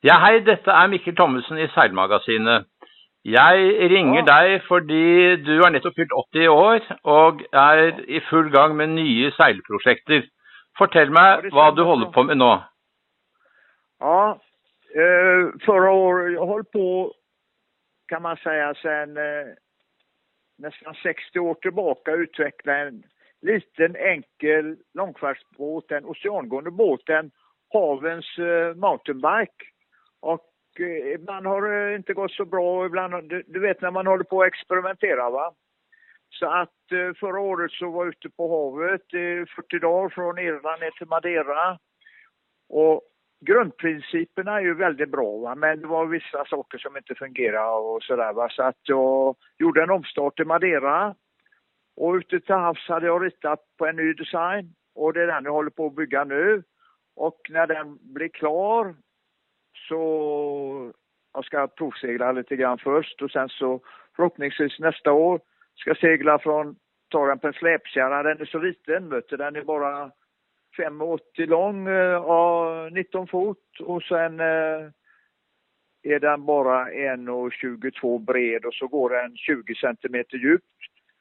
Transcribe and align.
Ja, 0.00 0.14
hei, 0.16 0.38
dette 0.40 0.72
er 0.72 0.86
Mikkel 0.88 1.12
Thommessen 1.12 1.58
i 1.60 1.66
Seilmagasinet. 1.74 2.64
Jeg 3.28 3.88
ringer 3.92 4.22
deg 4.24 4.62
fordi 4.64 5.36
du 5.44 5.58
har 5.58 5.74
nettopp 5.74 5.98
fylt 5.98 6.14
80 6.16 6.46
år 6.48 6.86
og 7.14 7.42
er 7.52 7.98
i 8.08 8.20
full 8.30 8.46
gang 8.54 8.72
med 8.78 8.94
nye 8.94 9.28
seilprosjekter. 9.36 10.22
Fortell 10.80 11.12
meg 11.12 11.50
hva 11.52 11.66
du 11.76 11.82
holder 11.84 12.08
bra. 12.08 12.14
på 12.14 12.22
med 12.30 12.40
nå. 12.40 12.48
Ja, 14.00 14.38
eh, 14.96 15.42
förra 15.66 15.90
året, 15.92 16.32
jag 16.32 16.46
höll 16.46 16.64
på 16.64 17.12
kan 18.08 18.22
man 18.22 18.36
säga 18.36 18.74
sedan 18.74 19.16
eh, 19.16 19.52
nästan 20.58 20.94
60 20.94 21.38
år 21.38 21.54
tillbaka 21.54 22.12
utveckla 22.12 22.76
en 22.76 23.02
liten 23.42 23.96
enkel 23.96 24.76
långfärdsbåt, 24.94 25.92
en 25.92 26.04
oceangående 26.04 26.70
båt, 26.70 27.08
en 27.08 27.30
havens 27.72 28.38
eh, 28.38 28.74
mountainbike. 28.74 29.64
Och 30.20 30.50
eh, 30.78 31.14
ibland 31.14 31.46
har 31.46 31.62
det 31.62 31.96
inte 31.96 32.14
gått 32.14 32.32
så 32.32 32.44
bra, 32.44 32.86
ibland, 32.86 33.28
du, 33.28 33.42
du 33.46 33.60
vet 33.60 33.80
när 33.80 33.90
man 33.90 34.06
håller 34.06 34.24
på 34.24 34.42
att 34.42 34.48
experimentera 34.48 35.30
va. 35.30 35.54
Så 36.30 36.46
att 36.46 36.92
eh, 36.92 37.14
förra 37.20 37.40
året 37.40 37.72
så 37.72 37.90
var 37.90 38.04
jag 38.04 38.14
ute 38.14 38.30
på 38.30 38.48
havet 38.48 39.14
eh, 39.14 39.20
i 39.20 39.46
40 39.56 39.78
dagar 39.78 40.08
från 40.08 40.38
Irland 40.38 40.80
ner 40.80 40.90
till 40.90 41.06
Madeira. 41.06 41.78
Och 42.68 43.02
grundprinciperna 43.40 44.56
är 44.56 44.60
ju 44.60 44.74
väldigt 44.74 45.10
bra 45.10 45.38
va? 45.38 45.54
men 45.54 45.80
det 45.80 45.86
var 45.86 46.06
vissa 46.06 46.44
saker 46.44 46.78
som 46.78 46.96
inte 46.96 47.14
fungerade 47.14 47.70
och 47.70 48.02
sådär 48.02 48.32
va. 48.32 48.48
Så 48.50 48.62
att 48.62 48.78
jag 48.82 49.36
gjorde 49.58 49.82
en 49.82 49.90
omstart 49.90 50.40
i 50.40 50.44
Madeira. 50.44 51.14
Och 51.96 52.14
ute 52.14 52.40
till 52.40 52.54
havs 52.54 52.88
hade 52.88 53.06
jag 53.06 53.24
ritat 53.24 53.60
på 53.78 53.86
en 53.86 53.96
ny 53.96 54.12
design 54.12 54.74
och 54.94 55.12
det 55.12 55.22
är 55.22 55.26
den 55.26 55.44
jag 55.44 55.52
håller 55.52 55.70
på 55.70 55.86
att 55.86 55.94
bygga 55.94 56.24
nu. 56.24 56.62
Och 57.16 57.40
när 57.48 57.66
den 57.66 57.98
blir 58.14 58.28
klar 58.28 58.94
så 59.90 60.92
jag 61.32 61.44
ska 61.44 61.66
provsegla 61.66 62.32
lite 62.32 62.56
grann 62.56 62.78
först 62.78 63.22
och 63.22 63.30
sen 63.30 63.48
så 63.48 63.80
förhoppningsvis 64.16 64.78
nästa 64.78 65.12
år 65.12 65.40
ska 65.74 65.90
jag 65.90 65.98
segla 65.98 66.38
från, 66.38 66.76
ta 67.08 67.26
den 67.26 67.38
på 67.38 67.46
en 67.46 67.52
släpkärra. 67.52 68.22
Den 68.22 68.40
är 68.40 68.44
så 68.44 68.58
liten 68.58 69.10
vet 69.10 69.28
du, 69.28 69.36
den 69.36 69.56
är 69.56 69.62
bara 69.62 70.10
5,80 70.78 71.46
lång, 71.46 71.88
eh, 71.88 71.94
ja, 71.94 72.88
19 72.92 73.26
fot 73.26 73.80
och 73.80 74.02
sen 74.02 74.40
eh, 74.40 74.90
är 76.02 76.20
den 76.20 76.44
bara 76.44 76.90
1,22 76.90 78.18
bred 78.18 78.64
och 78.64 78.74
så 78.74 78.86
går 78.86 79.10
den 79.10 79.36
20 79.36 79.74
centimeter 79.74 80.36
djupt. 80.36 80.64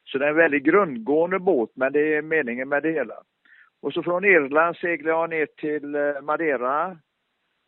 Så 0.05 0.17
det 0.17 0.25
är 0.25 0.29
en 0.29 0.35
väldigt 0.35 0.63
grundgående 0.63 1.39
båt 1.39 1.71
men 1.73 1.93
det 1.93 2.15
är 2.15 2.21
meningen 2.21 2.69
med 2.69 2.83
det 2.83 2.91
hela. 2.91 3.15
Och 3.81 3.93
så 3.93 4.03
från 4.03 4.25
Irland 4.25 4.75
seglar 4.75 5.11
jag 5.11 5.29
ner 5.29 5.45
till 5.45 5.95
eh, 5.95 6.21
Madeira 6.21 6.97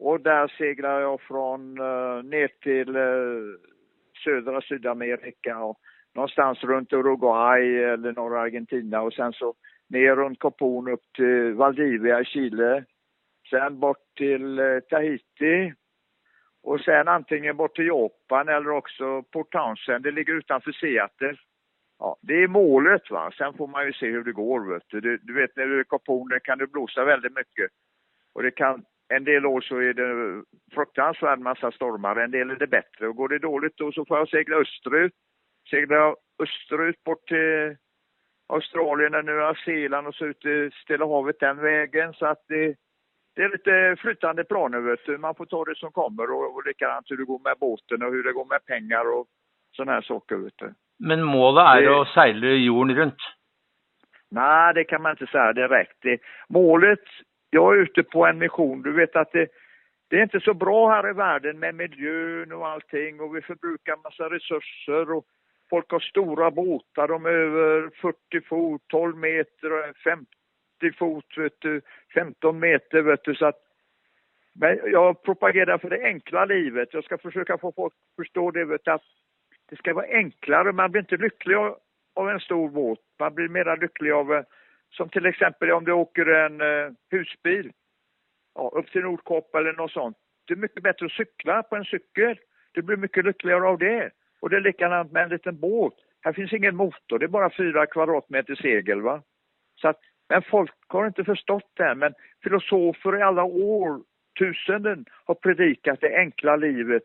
och 0.02 0.22
där 0.22 0.48
seglar 0.58 1.02
jag 1.02 1.22
från 1.22 1.78
eh, 1.78 2.24
ner 2.24 2.48
till 2.62 2.96
eh, 2.96 3.60
södra 4.24 4.62
Sydamerika 4.62 5.60
och 5.60 5.80
någonstans 6.16 6.64
runt 6.64 6.94
Uruguay 6.94 7.84
eller 7.84 8.12
norra 8.14 8.42
Argentina 8.42 9.02
och 9.02 9.14
sen 9.14 9.34
så 9.34 9.54
ner 9.90 10.16
runt 10.16 10.40
Capon 10.40 10.88
upp 10.88 11.04
till 11.16 11.54
Valdivia 11.54 12.22
i 12.22 12.26
Chile. 12.26 12.86
Sen 13.50 13.80
bort 13.80 14.16
till 14.18 14.60
eh, 14.60 14.80
Tahiti. 14.90 15.74
Och 16.64 16.80
sen 16.80 17.08
antingen 17.08 17.58
bort 17.58 17.76
till 17.76 17.88
Japan 17.88 18.50
eller 18.50 18.70
också 18.70 19.24
Port 19.24 19.52
Townsend. 19.52 20.04
Det 20.04 20.12
ligger 20.12 20.34
utanför 20.34 20.72
Seattle. 20.72 21.36
Ja, 22.00 22.18
det 22.22 22.44
är 22.44 22.48
målet 22.48 23.12
va. 23.12 23.32
Sen 23.38 23.54
får 23.54 23.68
man 23.68 23.86
ju 23.86 23.94
se 23.94 24.06
hur 24.06 24.24
det 24.24 24.32
går 24.32 24.74
vet 24.74 24.84
du. 24.88 25.02
Du, 25.02 25.18
du 25.18 25.34
vet 25.34 25.56
när 25.56 25.66
du 25.66 25.78
är 25.78 25.82
i 25.82 25.90
Capon 25.90 26.30
där 26.30 26.40
kan 26.40 26.58
det 26.58 26.68
blåsa 26.68 27.06
väldigt 27.06 27.36
mycket. 27.36 27.72
Och 28.34 28.44
det 28.44 28.52
kan, 28.52 28.86
en 29.16 29.24
del 29.24 29.46
år 29.46 29.62
så 29.62 29.78
är 29.78 29.94
det 29.94 30.44
fruktansvärd 30.74 31.40
massa 31.40 31.72
stormar, 31.72 32.16
en 32.16 32.32
del 32.32 32.50
är 32.52 32.56
det 32.56 32.68
bättre. 32.68 33.08
Och 33.08 33.16
går 33.16 33.30
det 33.30 33.40
dåligt 33.40 33.78
då 33.78 33.92
så 33.92 34.06
får 34.06 34.18
jag 34.18 34.30
segla 34.30 34.56
österut. 34.58 35.14
Seglar 35.70 35.98
jag 35.98 36.16
österut 36.44 37.04
bort 37.04 37.28
till 37.28 37.76
Australien 38.50 39.16
och 39.16 39.26
Nya 39.26 39.56
Zeeland 39.66 40.08
och 40.08 40.16
så 40.16 40.26
ut 40.26 40.46
i 40.46 40.70
Stilla 40.84 41.06
havet 41.06 41.40
den 41.40 41.58
vägen. 41.58 42.14
Så 42.14 42.26
att 42.26 42.44
det, 42.48 42.76
det 43.36 43.42
är 43.44 43.50
lite 43.50 43.96
flytande 44.02 44.44
planer 44.44 44.80
vet 44.80 45.06
du. 45.06 45.18
Man 45.18 45.36
får 45.36 45.46
ta 45.46 45.66
det 45.66 45.76
som 45.78 45.92
kommer 45.92 46.32
och, 46.32 46.56
och 46.56 46.66
likadant 46.68 47.12
hur 47.12 47.18
det 47.18 47.26
går 47.26 47.40
med 47.40 47.56
båten 47.60 48.04
och 48.04 48.12
hur 48.12 48.24
det 48.24 48.34
går 48.34 48.46
med 48.46 48.66
pengar 48.66 49.14
och 49.18 49.26
sådana 49.76 49.92
här 49.92 50.02
saker 50.02 50.36
vet 50.36 50.58
du. 50.58 50.74
Men 51.00 51.24
målet 51.24 51.66
er 51.78 51.82
Det- 51.82 51.96
å 52.00 52.06
seile 52.06 52.48
jorden 52.48 52.96
rundt. 52.96 53.22
Nej, 54.32 54.74
det 54.74 54.84
kan 54.84 55.02
man 55.02 55.12
inte 55.12 55.28
säga 55.28 55.54
direkt. 55.54 55.98
Det, 56.02 56.20
målet, 56.50 57.00
jag 57.52 57.74
är 57.74 57.78
ute 57.78 58.04
på 58.04 58.26
en 58.26 58.38
mission. 58.38 58.82
Du 58.82 58.92
vet 58.92 59.16
att 59.16 59.32
det, 59.32 59.48
det 60.10 60.18
är 60.18 60.24
inte 60.24 60.40
så 60.40 60.54
bra 60.54 60.90
här 60.90 61.10
i 61.10 61.14
världen 61.14 61.60
med 61.60 61.76
miljön 61.76 62.52
och 62.52 62.68
allting 62.68 63.20
och 63.20 63.36
vi 63.36 63.42
förbrukar 63.42 63.96
massa 64.04 64.30
resurser 64.30 65.12
och 65.12 65.26
folk 65.70 65.92
har 65.92 66.00
stora 66.00 66.52
båtar, 66.52 67.08
de 67.08 67.26
är 67.26 67.30
över 67.30 67.90
40 68.02 68.42
fot, 68.48 68.82
12 68.88 69.18
meter, 69.18 69.72
och 69.72 69.98
50 69.98 70.26
fot, 70.98 71.38
vet 71.38 71.62
du, 71.62 71.82
15 72.14 72.60
meter, 72.60 73.02
vet 73.02 73.24
du, 73.24 73.36
så 73.36 73.46
att 73.46 73.60
men 74.54 74.80
jag 74.92 75.24
propagerar 75.24 75.78
för 75.78 75.90
det 75.90 76.04
enkla 76.04 76.46
livet. 76.46 76.94
Jag 76.94 77.04
ska 77.04 77.18
försöka 77.18 77.58
få 77.58 77.72
folk 77.72 77.94
att 77.94 78.16
förstå 78.24 78.52
det, 78.52 78.66
vet 78.66 78.86
du, 78.86 78.92
att 78.92 79.04
det 79.70 79.76
ska 79.76 79.94
vara 79.94 80.06
enklare. 80.06 80.72
Man 80.72 80.92
blir 80.92 81.02
inte 81.02 81.18
lycklig 81.18 81.56
av- 81.56 82.30
en 82.30 82.40
stor 82.40 82.70
båt. 82.70 83.00
Man 83.20 83.36
blir 83.36 83.50
mera 83.50 83.76
lycklig 83.76 84.12
av, 84.12 84.44
som 84.92 85.10
till 85.10 85.26
exempel 85.26 85.72
om 85.72 85.86
du 85.86 85.92
åker 85.92 86.26
en 86.26 86.62
eh, 86.62 86.92
husbil 87.10 87.72
ja, 88.56 88.72
upp 88.76 88.92
till 88.92 89.02
Nordkopp 89.02 89.56
eller 89.56 89.74
något 89.74 89.92
sånt. 89.92 90.18
Det 90.48 90.54
är 90.54 90.58
mycket 90.58 90.84
bättre 90.84 91.06
att 91.06 91.12
cykla 91.12 91.64
på 91.64 91.76
en 91.76 91.86
cykel. 91.86 92.40
Du 92.72 92.82
blir 92.82 92.98
mycket 92.98 93.26
lyckligare 93.26 93.68
av 93.68 93.78
det. 93.78 94.12
Och 94.40 94.50
det 94.50 94.56
är 94.56 94.62
likadant 94.62 95.12
med 95.12 95.24
en 95.24 95.30
liten 95.30 95.60
båt. 95.60 95.94
Här 96.22 96.34
finns 96.34 96.54
ingen 96.54 96.76
motor, 96.76 97.20
det 97.20 97.26
är 97.26 97.28
bara 97.28 97.56
fyra 97.58 97.86
kvadratmeter 97.86 98.56
segel. 98.56 99.02
Va? 99.02 99.22
Så 99.82 99.88
att, 99.88 100.00
men 100.30 100.42
folk 100.42 100.74
har 100.88 101.08
inte 101.08 101.24
förstått 101.24 101.72
det. 101.74 101.84
här. 101.84 101.96
Men 101.96 102.14
filosofer 102.44 103.18
i 103.18 103.22
alla 103.22 103.44
årtusenden 103.44 105.06
har 105.26 105.36
predikat 105.36 106.02
det 106.02 106.18
enkla 106.18 106.56
livet. 106.56 107.04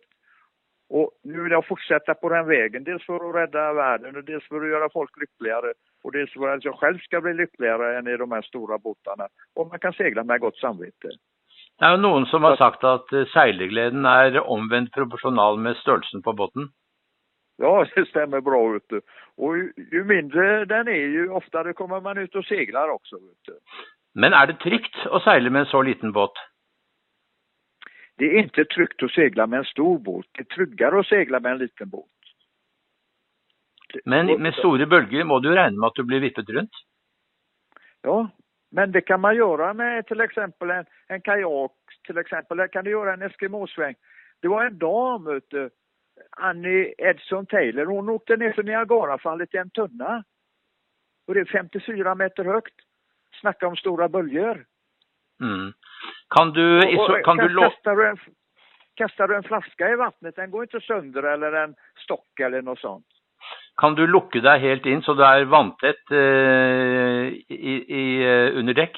Och 0.88 1.10
nu 1.22 1.42
vill 1.42 1.52
jag 1.52 1.66
fortsätta 1.66 2.14
på 2.14 2.28
den 2.28 2.46
vägen. 2.46 2.84
Dels 2.84 3.06
för 3.06 3.28
att 3.28 3.34
rädda 3.34 3.72
världen 3.72 4.16
och 4.16 4.24
dels 4.24 4.44
för 4.44 4.60
att 4.60 4.68
göra 4.68 4.88
folk 4.92 5.20
lyckligare. 5.20 5.72
Och 6.06 6.12
dels 6.12 6.32
för 6.32 6.48
att 6.48 6.64
jag 6.64 6.74
själv 6.74 6.98
ska 6.98 7.20
bli 7.20 7.34
lyckligare 7.34 7.98
än 7.98 8.08
i 8.08 8.16
de 8.16 8.32
här 8.32 8.42
stora 8.42 8.78
båtarna. 8.78 9.28
Och 9.54 9.66
man 9.66 9.78
kan 9.78 9.92
segla 9.92 10.24
med 10.24 10.40
gott 10.40 10.56
samvete. 10.56 11.08
Det 11.80 11.88
jo 11.90 11.96
noen 11.98 12.26
som 12.30 12.46
har 12.46 12.56
sagt 12.56 12.84
at 12.84 13.12
eh, 13.12 13.26
seilergleden 13.32 14.06
er 14.06 14.38
omvendt 14.40 14.94
proporsjonal 14.94 15.58
med 15.58 15.76
størrelsen 15.82 16.22
på 16.22 16.32
båten. 16.32 16.70
Ja, 17.58 17.86
det 17.94 18.06
stämmer 18.08 18.40
bra. 18.40 18.78
Du. 18.88 19.00
Och 19.36 19.58
ju, 19.58 19.72
ju 19.92 20.04
mindre 20.04 20.64
den 20.64 20.88
är, 20.88 21.10
ju 21.18 21.28
oftare 21.28 21.72
kommer 21.72 22.00
man 22.00 22.18
ut 22.18 22.34
och 22.34 22.44
seglar 22.44 22.88
också. 22.88 23.16
Du. 23.46 23.58
Men 24.14 24.32
er 24.32 24.46
det 24.46 24.60
trygt 24.62 25.06
å 25.10 25.20
seile 25.26 25.50
med 25.50 25.66
en 25.66 25.72
så 25.74 25.82
liten 25.82 26.12
båt? 26.12 26.38
Det 28.18 28.24
är 28.24 28.42
inte 28.42 28.64
tryggt 28.64 29.02
att 29.02 29.10
segla 29.10 29.46
med 29.46 29.58
en 29.58 29.72
stor 29.74 29.98
båt. 29.98 30.26
Det 30.32 30.40
är 30.40 30.54
tryggare 30.54 31.00
att 31.00 31.06
segla 31.06 31.40
med 31.40 31.52
en 31.52 31.58
liten 31.58 31.90
båt. 31.90 32.15
Men 34.04 34.26
med 34.42 34.54
store 34.54 34.86
bølger 34.86 35.24
må 35.24 35.38
du 35.40 35.50
regne 35.54 35.78
med 35.78 35.86
at 35.86 35.94
du 35.94 36.02
blir 36.04 36.20
vippet 36.20 36.48
rundt? 36.50 36.74
Ja, 38.02 38.28
men 38.70 38.92
det 38.92 39.00
kan 39.00 39.20
man 39.20 39.36
göra 39.36 39.72
med 39.74 40.06
till 40.06 40.20
exempel 40.20 40.70
en, 40.70 40.84
en 41.08 41.20
kajak. 41.20 41.72
Till 42.06 42.18
exempel 42.18 42.56
där 42.56 42.68
kan 42.68 42.84
du 42.84 42.90
göra 42.90 43.12
en 43.12 43.22
Eskimosväng. 43.22 43.94
Det 44.42 44.48
var 44.48 44.64
en 44.64 44.78
dam, 44.78 45.40
du, 45.50 45.70
Annie 46.36 46.94
Edson 46.98 47.46
Taylor. 47.46 47.86
Hon 47.86 48.08
åkte 48.08 48.36
ner 48.36 48.52
för 48.52 48.62
Niagarafallet 48.62 49.54
i 49.54 49.56
en 49.58 49.70
tunna. 49.70 50.24
Och 51.26 51.34
det 51.34 51.40
är 51.40 51.44
54 51.44 52.14
meter 52.14 52.44
högt. 52.44 52.74
Snacka 53.40 53.66
om 53.66 53.76
stora 53.76 54.08
böljor. 54.08 54.64
Mm. 55.42 55.72
Kan 56.28 56.52
du, 56.52 56.96
Och- 56.96 57.10
och 57.10 57.24
kan 57.24 57.36
du 57.36 57.56
kastar, 57.58 57.96
du 57.96 58.08
en, 58.08 58.18
kastar 58.94 59.28
du 59.28 59.36
en 59.36 59.42
flaska 59.42 59.90
i 59.90 59.94
vattnet, 59.96 60.36
den 60.36 60.50
går 60.50 60.62
inte 60.62 60.80
sönder 60.80 61.22
eller 61.22 61.52
en 61.52 61.74
stock 62.04 62.40
eller 62.40 62.62
något 62.62 62.78
sånt. 62.78 63.06
Kan 63.76 63.94
du 63.94 64.06
lukke 64.06 64.40
deg 64.40 64.62
helt 64.62 64.86
inn 64.88 65.02
så 65.04 65.14
du 65.14 65.22
er 65.26 65.44
vanntett 65.52 66.12
eh, 66.12 67.26
i, 67.52 67.74
i, 67.84 68.04
eh, 68.24 68.56
under 68.58 68.74
däck? 68.74 68.96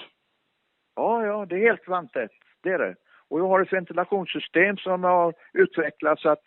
Ja, 0.97 1.27
ja, 1.27 1.47
det 1.47 1.57
är 1.57 1.71
helt 1.71 1.89
vantätt. 1.89 2.31
Det 2.63 2.71
är 2.71 2.79
det. 2.79 2.95
Och 3.31 3.41
jag 3.41 3.49
har 3.49 3.61
ett 3.61 3.73
ventilationssystem 3.73 4.77
som 4.77 5.05
har 5.05 5.35
utvecklats 5.53 6.23
så 6.23 6.29
att 6.29 6.43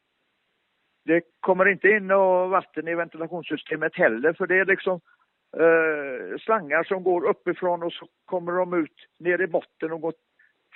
det 1.06 1.22
kommer 1.40 1.68
inte 1.68 1.88
in 1.88 2.08
vatten 2.50 2.88
i 2.88 2.96
ventilationssystemet 2.96 3.96
heller 3.96 4.34
för 4.34 4.48
det 4.48 4.60
är 4.60 4.66
liksom 4.66 5.00
eh, 5.58 6.38
slangar 6.40 6.84
som 6.84 7.04
går 7.04 7.26
uppifrån 7.26 7.84
och 7.84 7.94
så 7.94 8.08
kommer 8.26 8.52
de 8.52 8.74
ut 8.74 9.08
ner 9.20 9.42
i 9.42 9.48
botten 9.48 9.92
och 9.92 10.02
går 10.02 10.14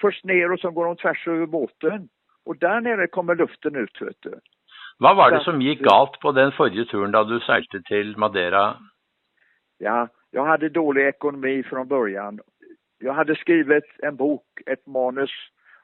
först 0.01 0.25
ner 0.25 0.51
och 0.51 0.59
så 0.59 0.71
går 0.71 0.85
de 0.85 0.95
tvärs 0.95 1.27
över 1.27 1.45
båten. 1.45 2.09
Och 2.45 2.57
där 2.57 2.81
nere 2.81 3.07
kommer 3.07 3.35
luften 3.35 3.75
ut, 3.75 4.01
vet 4.01 4.21
du. 4.21 4.39
Hva 4.99 5.11
var 5.13 5.31
det 5.31 5.43
som 5.43 5.61
gikk 5.61 5.81
galt 5.83 6.19
på 6.23 6.31
den 6.31 6.53
forrige 6.55 6.85
turen 6.87 7.11
da 7.11 7.23
du 7.27 7.39
seilte 7.43 7.81
til 7.89 8.13
Madeira? 8.17 8.77
Ja, 9.83 10.07
jag 10.31 10.45
hade 10.45 10.69
dålig 10.69 11.07
ekonomi 11.07 11.63
från 11.63 11.87
början. 11.87 12.39
Jag 12.99 13.13
hade 13.13 13.35
skrivit 13.35 13.83
en 14.03 14.15
bok, 14.15 14.45
ett 14.65 14.87
manus 14.87 15.31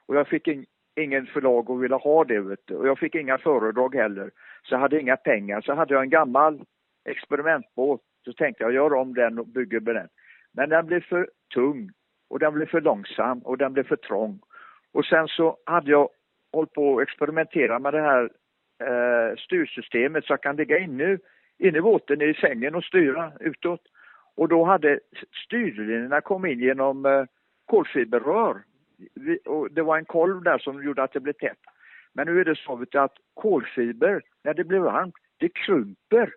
och 0.06 0.16
jag 0.16 0.28
fick 0.28 0.48
in, 0.48 0.64
ingen 0.96 1.26
förlag 1.26 1.70
och 1.70 1.82
ville 1.82 1.94
ha 1.94 2.24
det 2.24 2.40
vet 2.40 2.66
du. 2.66 2.76
Och 2.76 2.88
jag 2.88 2.98
fick 2.98 3.14
inga 3.14 3.38
föredrag 3.38 3.94
heller. 3.94 4.30
Så 4.62 4.74
jag 4.74 4.78
hade 4.78 5.00
inga 5.00 5.16
pengar. 5.16 5.60
Så 5.60 5.74
hade 5.74 5.94
jag 5.94 6.02
en 6.02 6.10
gammal 6.10 6.60
experimentbåt. 7.04 8.00
Så 8.24 8.32
tänkte 8.32 8.64
jag 8.64 8.72
gör 8.72 8.94
om 8.94 9.14
den 9.14 9.38
och 9.38 9.46
bygger 9.46 9.80
med 9.80 9.94
den. 9.94 10.08
Men 10.52 10.68
den 10.68 10.86
blev 10.86 11.00
för 11.00 11.28
tung 11.54 11.90
och 12.30 12.38
den 12.38 12.54
blev 12.54 12.66
för 12.66 12.80
långsam 12.80 13.38
och 13.38 13.58
den 13.58 13.72
blev 13.72 13.84
för 13.84 13.96
trång. 13.96 14.40
Och 14.92 15.04
sen 15.04 15.28
så 15.28 15.56
hade 15.66 15.90
jag 15.90 16.08
hållit 16.52 16.72
på 16.72 16.96
att 16.96 17.02
experimentera 17.02 17.78
med 17.78 17.94
det 17.94 18.00
här 18.00 18.30
eh, 18.82 19.36
styrsystemet 19.36 20.24
så 20.24 20.32
jag 20.32 20.42
kan 20.42 20.56
ligga 20.56 20.78
inne, 20.78 21.18
inne 21.58 21.78
i 21.78 21.80
båten 21.80 22.22
i 22.22 22.34
sängen 22.34 22.74
och 22.74 22.84
styra 22.84 23.32
utåt. 23.40 23.80
Och 24.36 24.48
då 24.48 24.64
hade 24.64 25.00
styrlinjerna 25.46 26.20
kommit 26.20 26.52
in 26.52 26.60
genom 26.60 27.06
eh, 27.06 27.24
kolfiberrör. 27.66 28.62
Och 29.44 29.70
det 29.70 29.82
var 29.82 29.98
en 29.98 30.04
kolv 30.04 30.42
där 30.42 30.58
som 30.58 30.84
gjorde 30.84 31.02
att 31.02 31.12
det 31.12 31.20
blev 31.20 31.32
tätt. 31.32 31.58
Men 32.12 32.26
nu 32.26 32.40
är 32.40 32.44
det 32.44 32.58
så 32.58 32.84
att 32.92 33.12
kolfiber, 33.34 34.22
när 34.44 34.54
det 34.54 34.64
blir 34.64 34.78
varmt, 34.78 35.14
det 35.38 35.48
krymper. 35.48 36.34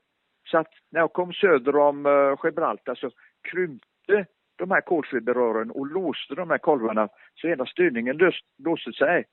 Så 0.47 0.57
att 0.57 0.71
när 0.91 0.99
jag 0.99 1.13
kom 1.13 1.33
söder 1.33 1.75
om 1.75 2.05
eh, 2.05 2.35
Gibraltar 2.43 2.95
så 2.95 3.11
krympte 3.51 4.25
de 4.55 4.71
här 4.71 4.81
kolfiberrören 4.81 5.71
och 5.71 5.87
låste 5.87 6.35
de 6.35 6.49
här 6.49 6.57
kolvarna 6.57 7.09
så 7.35 7.47
hela 7.47 7.65
styrningen 7.65 8.17
löst, 8.17 8.45
låste 8.57 8.93
sig. 8.93 9.25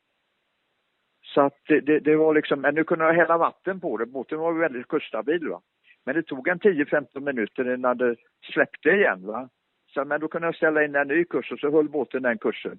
Så 1.35 1.41
att 1.41 1.59
det, 1.67 2.01
det, 2.01 2.17
var 2.17 2.35
liksom, 2.35 2.61
men 2.61 2.75
nu 2.75 2.85
kunde 2.85 3.05
jag 3.05 3.15
hälla 3.15 3.39
vatten 3.39 3.81
på 3.81 3.97
det. 3.97 4.07
Båten 4.07 4.39
var 4.39 4.53
väldigt 4.53 4.89
kuststabil 4.89 5.49
va. 5.49 5.61
Men 6.05 6.15
det 6.15 6.23
tog 6.23 6.49
en 6.49 6.59
10-15 6.59 7.21
minuter 7.21 7.75
innan 7.75 7.97
det 7.97 8.17
släppte 8.53 8.91
igen 8.91 9.27
va. 9.27 9.49
Så, 9.95 10.05
men 10.05 10.21
då 10.21 10.29
kunde 10.29 10.49
jag 10.49 10.55
ställa 10.55 10.85
in 10.85 10.95
en 10.95 11.09
ny 11.09 11.25
kurs 11.25 11.53
och 11.53 11.59
så 11.59 11.71
höll 11.71 11.89
båten 11.89 12.23
den 12.23 12.39
kursen. 12.39 12.79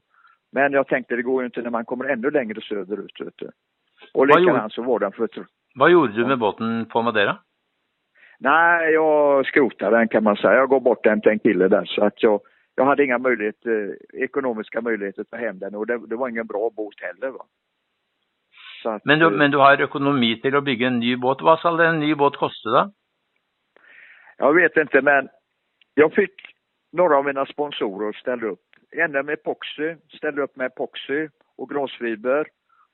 Men 0.51 0.73
jag 0.73 0.87
tänkte 0.87 1.15
det 1.15 1.21
går 1.21 1.41
ju 1.41 1.45
inte 1.45 1.61
när 1.61 1.69
man 1.69 1.85
kommer 1.85 2.05
ännu 2.05 2.31
längre 2.31 2.61
söderut. 2.61 3.19
Vet 3.19 3.37
du. 3.37 3.51
Och 4.13 4.27
likadant 4.27 4.73
så 4.73 4.81
var 4.83 4.99
den 4.99 5.11
för 5.11 5.29
Vad 5.75 5.91
gjorde 5.91 6.13
du 6.13 6.25
med 6.25 6.39
båten 6.39 6.85
på 6.85 7.01
Madeira? 7.01 7.37
Nej, 8.39 8.93
jag 8.93 9.45
skrotade 9.45 9.97
den 9.97 10.07
kan 10.07 10.23
man 10.23 10.35
säga. 10.35 10.53
Jag 10.53 10.69
går 10.69 10.79
bort 10.79 11.03
den 11.03 11.21
till 11.21 11.31
en 11.31 11.39
kille 11.39 11.67
där 11.67 11.85
så 11.85 12.05
att 12.05 12.23
jag, 12.23 12.41
jag 12.75 12.85
hade 12.85 13.03
inga 13.03 13.17
möjligheter, 13.17 13.97
ekonomiska 14.13 14.81
möjligheter 14.81 15.21
att 15.21 15.29
ta 15.29 15.37
hem 15.37 15.59
den 15.59 15.75
och 15.75 15.87
det, 15.87 16.07
det 16.07 16.15
var 16.15 16.29
ingen 16.29 16.47
bra 16.47 16.69
båt 16.75 16.95
heller. 17.01 17.29
Va? 17.29 17.45
Att, 18.85 19.05
men, 19.05 19.19
du, 19.19 19.29
men 19.29 19.51
du 19.51 19.57
har 19.57 19.81
ekonomi 19.81 20.41
till 20.41 20.55
att 20.55 20.63
bygga 20.63 20.87
en 20.87 20.99
ny 20.99 21.15
båt. 21.15 21.41
Vad 21.41 21.59
ska 21.59 21.83
en 21.83 21.99
ny 21.99 22.15
båt 22.15 22.35
kosta 22.35 22.69
då? 22.69 22.91
Jag 24.37 24.53
vet 24.53 24.77
inte, 24.77 25.01
men 25.01 25.29
jag 25.93 26.13
fick 26.13 26.33
några 26.91 27.17
av 27.17 27.25
mina 27.25 27.45
sponsorer 27.45 28.09
att 28.09 28.15
ställa 28.15 28.47
upp. 28.47 28.59
Med 28.95 29.29
epoxy, 29.29 29.95
ställde 30.17 30.41
upp 30.41 30.55
med 30.55 30.65
epoxy 30.65 31.29
och 31.57 31.69
glasfiber. 31.69 32.47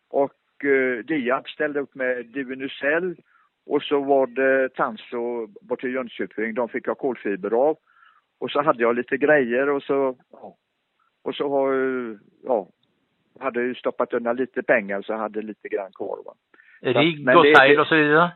Och 0.10 0.66
eh, 0.66 1.06
Diab 1.06 1.48
ställde 1.48 1.80
upp 1.80 1.96
med 1.96 2.26
Divinusell. 2.26 3.16
Och 3.66 3.84
så 3.84 4.04
var 4.04 4.28
det 4.28 4.70
Tanso 4.70 5.48
bort 5.62 5.80
till 5.80 5.94
Jönköping, 5.94 6.54
de 6.54 6.70
fick 6.70 6.88
jag 6.88 6.98
kolfiber 6.98 7.54
av. 7.54 7.78
Och 8.40 8.52
så 8.52 8.62
hade 8.62 8.84
jag 8.84 8.96
lite 8.96 9.18
grejer 9.18 9.70
och 9.70 9.84
så, 9.84 10.18
ja. 10.32 10.56
Och 11.24 11.36
så 11.36 11.50
har, 11.50 11.74
ja, 12.44 12.68
hade 13.40 13.62
ju 13.62 13.76
stoppat 13.76 14.14
undan 14.14 14.36
lite 14.36 14.64
pengar 14.64 15.02
så 15.02 15.14
hade 15.14 15.42
lite 15.42 15.68
grann 15.68 15.92
kvar. 15.92 16.20
Va? 16.26 16.34
Rigg 16.82 17.30
och 17.30 17.46
seil 17.58 17.80
och 17.80 17.88
så 17.88 17.96
vidare? 17.96 18.32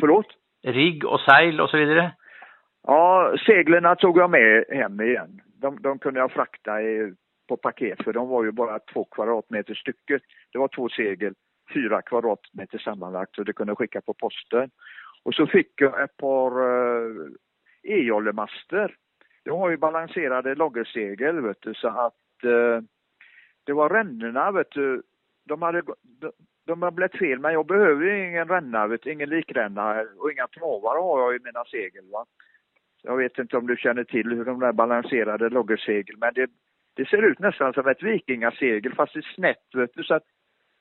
Förlåt? 0.00 0.26
Rigg 0.62 1.04
och 1.04 1.20
seil 1.20 1.60
och 1.60 1.70
så 1.70 1.76
vidare? 1.76 2.12
Ja, 2.82 3.34
seglen 3.46 3.96
tog 3.96 4.18
jag 4.18 4.30
med 4.30 4.64
hem 4.68 5.00
igen. 5.00 5.40
De, 5.60 5.82
de 5.82 5.98
kunde 5.98 6.20
jag 6.20 6.32
frakta 6.32 6.82
i, 6.82 7.14
på 7.48 7.56
paket 7.56 8.04
för 8.04 8.12
de 8.12 8.28
var 8.28 8.44
ju 8.44 8.52
bara 8.52 8.78
två 8.78 9.04
kvadratmeter 9.04 9.74
stycket. 9.74 10.22
Det 10.52 10.58
var 10.58 10.68
två 10.68 10.88
segel, 10.88 11.34
fyra 11.74 12.02
kvadratmeter 12.02 12.78
sammanlagt 12.78 13.34
så 13.34 13.42
det 13.42 13.52
kunde 13.52 13.76
skicka 13.76 14.00
på 14.00 14.14
posten. 14.14 14.70
Och 15.22 15.34
så 15.34 15.46
fick 15.46 15.80
jag 15.80 16.02
ett 16.02 16.16
par 16.16 16.62
uh, 16.62 17.30
e-jollemaster. 17.82 18.94
De 19.44 19.50
har 19.50 19.70
ju 19.70 19.76
balanserade 19.76 20.54
loggersegel 20.54 21.40
vet 21.40 21.62
du 21.62 21.74
så 21.74 21.88
att 21.88 22.44
uh, 22.44 22.80
det 23.64 23.72
var 23.72 23.88
rännorna, 23.88 24.50
vet 24.50 24.70
du. 24.70 25.02
De 25.44 25.62
hade, 25.62 25.82
de, 26.02 26.32
de 26.66 26.82
hade 26.82 26.94
blivit 26.94 27.18
fel, 27.18 27.38
men 27.38 27.52
jag 27.52 27.66
behöver 27.66 28.04
ju 28.04 28.28
ingen 28.28 28.48
ränna, 28.48 28.86
vet 28.86 29.02
du, 29.02 29.12
ingen 29.12 29.28
likränna 29.28 30.04
och 30.18 30.32
inga 30.32 30.46
travar 30.46 31.02
har 31.02 31.20
jag 31.20 31.36
i 31.36 31.44
mina 31.44 31.64
segel. 31.64 32.04
Va? 32.12 32.24
Jag 33.02 33.16
vet 33.16 33.38
inte 33.38 33.56
om 33.56 33.66
du 33.66 33.76
känner 33.76 34.04
till 34.04 34.28
hur 34.28 34.44
de 34.44 34.60
där 34.60 34.72
balanserade 34.72 35.48
loggersegel, 35.48 36.16
men 36.18 36.34
det, 36.34 36.50
det 36.94 37.08
ser 37.08 37.22
ut 37.22 37.38
nästan 37.38 37.72
som 37.72 37.88
ett 37.88 38.02
vikingasegel 38.02 38.94
fast 38.94 39.14
det 39.14 39.20
är 39.20 39.34
snett, 39.34 39.66
vet 39.74 39.90
du, 39.94 40.02
så 40.02 40.14
att 40.14 40.24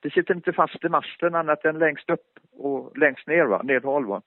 det 0.02 0.14
sitter 0.14 0.36
inte 0.36 0.54
fast 0.54 0.86
i 0.86 0.90
masten 0.90 1.36
annat 1.36 1.66
än 1.66 1.80
längst 1.80 2.10
upp 2.10 2.28
och 2.58 2.98
längst 2.98 3.28
ner, 3.28 3.46
va, 3.46 3.62
nedhåll. 3.64 4.06
Va? 4.06 4.22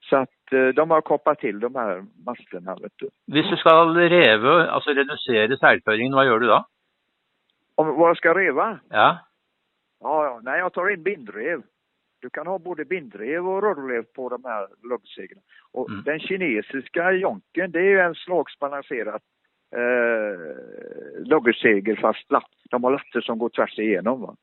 Så 0.00 0.16
att 0.16 0.52
eh, 0.52 0.68
de 0.68 0.90
har 0.90 1.00
kapat 1.00 1.38
till 1.38 1.60
de 1.60 1.74
här 1.74 2.04
masterna, 2.26 2.74
vet 2.74 2.92
du. 2.96 3.06
Om 3.06 3.50
du 3.50 3.56
ska 3.56 3.70
reva, 3.94 4.66
alltså 4.70 4.90
reducera 4.90 5.56
seilföringen, 5.56 6.12
vad 6.14 6.26
gör 6.26 6.38
du 6.38 6.46
då? 6.46 6.64
Om 7.80 7.96
vad 7.96 8.08
jag 8.08 8.16
ska 8.16 8.34
reva? 8.34 8.78
Ja. 8.88 9.18
Ja, 10.00 10.24
ja. 10.24 10.40
Nej, 10.42 10.58
jag 10.58 10.72
tar 10.72 10.90
in 10.90 11.02
bindrev. 11.02 11.62
Du 12.20 12.30
kan 12.30 12.46
ha 12.46 12.58
både 12.58 12.84
bindrev 12.84 13.48
och 13.48 13.62
rörlev 13.62 14.02
på 14.02 14.28
de 14.28 14.44
här 14.44 14.68
loggseglen. 14.82 15.42
Och 15.72 15.90
mm. 15.90 16.02
den 16.04 16.20
kinesiska 16.20 17.12
jonken, 17.12 17.70
det 17.72 17.78
är 17.78 17.90
ju 17.94 18.00
en 18.00 18.14
slagsbalanserad 18.14 19.20
eh, 19.76 20.38
loggersegel 21.24 21.98
fast 21.98 22.30
latt. 22.30 22.50
De 22.70 22.84
har 22.84 22.90
latter 22.90 23.20
som 23.20 23.38
går 23.38 23.48
tvärs 23.48 23.78
igenom. 23.78 24.20
Va? 24.20 24.36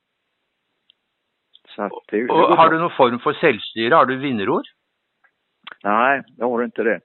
Så 1.76 1.82
att 1.82 1.92
det, 2.08 2.30
och, 2.30 2.50
och 2.50 2.58
har 2.58 2.70
du 2.70 2.80
någon 2.80 2.98
form 2.98 3.20
för 3.20 3.34
självstyre? 3.34 3.96
Har 3.96 4.06
du 4.06 4.18
vinnerord? 4.18 4.66
Nej, 5.84 6.24
jag 6.38 6.50
har 6.50 6.64
inte 6.64 6.84
det. 6.84 7.00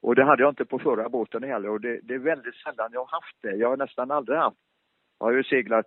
Och 0.00 0.14
det 0.14 0.24
hade 0.24 0.42
jag 0.42 0.50
inte 0.50 0.64
på 0.64 0.78
förra 0.78 1.08
båten 1.08 1.42
heller 1.42 1.68
och 1.68 1.80
det, 1.80 2.00
det 2.02 2.14
är 2.14 2.18
väldigt 2.18 2.54
sällan 2.54 2.90
jag 2.92 3.00
har 3.00 3.20
haft 3.20 3.36
det. 3.42 3.56
Jag 3.56 3.68
har 3.68 3.76
nästan 3.76 4.10
aldrig 4.10 4.38
haft 4.38 4.56
jag 5.18 5.26
har 5.26 5.32
ju 5.32 5.44
seglat 5.44 5.86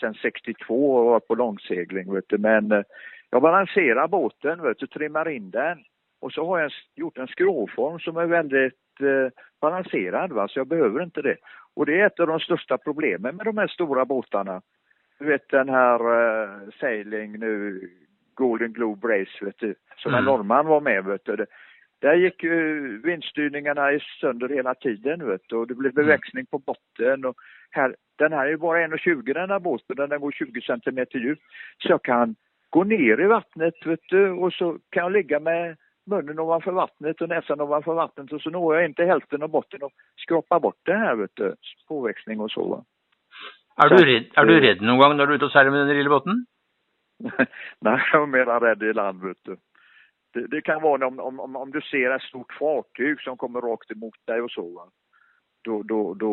sedan 0.00 0.14
62 0.14 0.94
och 0.94 1.04
varit 1.04 1.26
på 1.26 1.34
långsegling 1.34 2.14
vet 2.14 2.28
du. 2.28 2.38
Men 2.38 2.72
eh, 2.72 2.82
jag 3.30 3.42
balanserar 3.42 4.08
båten 4.08 4.62
vet 4.62 4.78
du, 4.78 4.86
trimmar 4.86 5.28
in 5.28 5.50
den. 5.50 5.78
Och 6.20 6.32
så 6.32 6.46
har 6.46 6.60
jag 6.60 6.70
gjort 6.94 7.18
en 7.18 7.26
skråform 7.26 7.98
som 7.98 8.16
är 8.16 8.26
väldigt 8.26 9.00
eh, 9.00 9.32
balanserad 9.60 10.32
va, 10.32 10.48
så 10.48 10.58
jag 10.58 10.66
behöver 10.66 11.02
inte 11.02 11.22
det. 11.22 11.36
Och 11.74 11.86
det 11.86 12.00
är 12.00 12.06
ett 12.06 12.20
av 12.20 12.26
de 12.26 12.40
största 12.40 12.78
problemen 12.78 13.36
med 13.36 13.46
de 13.46 13.58
här 13.58 13.66
stora 13.66 14.04
båtarna. 14.04 14.62
Du 15.18 15.24
vet 15.24 15.48
den 15.48 15.68
här 15.68 16.00
uh, 16.00 16.70
Sailing 16.80 17.38
nu, 17.38 17.80
Golden 18.34 18.72
Globe 18.72 19.08
Race 19.08 19.44
vet 19.44 19.58
du, 19.58 19.74
som 19.96 20.12
mm. 20.12 20.18
en 20.18 20.24
norrman 20.24 20.66
var 20.66 20.80
med 20.80 21.04
vet 21.04 21.24
du. 21.24 21.46
Där 22.06 22.14
gick 22.14 22.42
ju 22.42 22.52
vindstyrningarna 23.04 23.98
sönder 24.20 24.48
hela 24.48 24.74
tiden 24.74 25.26
vet 25.26 25.40
du 25.48 25.56
och 25.56 25.66
det 25.66 25.74
blev 25.74 25.94
beväxning 25.94 26.46
på 26.46 26.58
botten 26.58 27.24
och 27.24 27.36
här, 27.70 27.96
den 28.18 28.32
här 28.32 28.46
är 28.46 28.56
bara 28.56 28.86
1,20 28.86 29.34
den 29.34 29.50
här 29.50 29.60
båten, 29.60 30.08
den 30.08 30.20
går 30.20 30.32
20 30.32 30.60
centimeter 30.60 31.18
djup. 31.18 31.38
Så 31.78 31.88
jag 31.88 32.02
kan 32.02 32.36
gå 32.70 32.84
ner 32.84 33.20
i 33.20 33.26
vattnet 33.26 33.74
vet 33.86 34.00
du, 34.08 34.30
och 34.30 34.52
så 34.52 34.78
kan 34.90 35.02
jag 35.02 35.12
ligga 35.12 35.40
med 35.40 35.76
munnen 36.10 36.38
ovanför 36.38 36.72
vattnet 36.72 37.20
och 37.20 37.28
näsan 37.28 37.60
ovanför 37.60 37.94
vattnet 37.94 38.32
och 38.32 38.40
så 38.40 38.50
når 38.50 38.74
jag 38.74 38.84
inte 38.84 39.04
hälften 39.04 39.42
av 39.42 39.48
botten 39.48 39.82
och 39.82 39.92
skrapa 40.16 40.60
bort 40.60 40.80
det 40.82 40.96
här 40.96 41.14
vet 41.16 41.30
du, 41.34 41.54
påväxning 41.88 42.40
och 42.40 42.50
så. 42.50 42.84
Är 43.76 43.88
du, 43.88 44.04
rädd, 44.04 44.24
är 44.34 44.44
du 44.44 44.60
rädd 44.60 44.82
någon 44.82 44.98
gång 44.98 45.16
när 45.16 45.26
du 45.26 45.32
är 45.32 45.36
ute 45.36 45.44
och 45.44 45.52
säljer 45.52 45.70
med 45.70 45.80
den 45.80 45.96
lilla 45.96 46.10
båten? 46.10 46.46
Nej, 47.80 48.00
jag 48.12 48.22
är 48.22 48.26
mer 48.26 48.60
rädd 48.60 48.82
i 48.82 48.92
land 48.92 49.24
vet 49.24 49.44
du. 49.44 49.56
Det, 50.40 50.60
kan 50.60 50.82
vara 50.82 51.06
om, 51.06 51.20
om, 51.20 51.56
om 51.56 51.70
du 51.70 51.80
ser 51.80 52.10
ett 52.10 52.22
stort 52.22 52.52
fartyg 52.52 53.20
som 53.20 53.36
kommer 53.36 53.60
rakt 53.60 53.90
emot 53.90 54.26
dig 54.26 54.40
och 54.40 54.50
så. 54.50 54.68
Va? 54.74 54.88
Då, 55.64 55.82
då, 55.82 56.14
då 56.14 56.32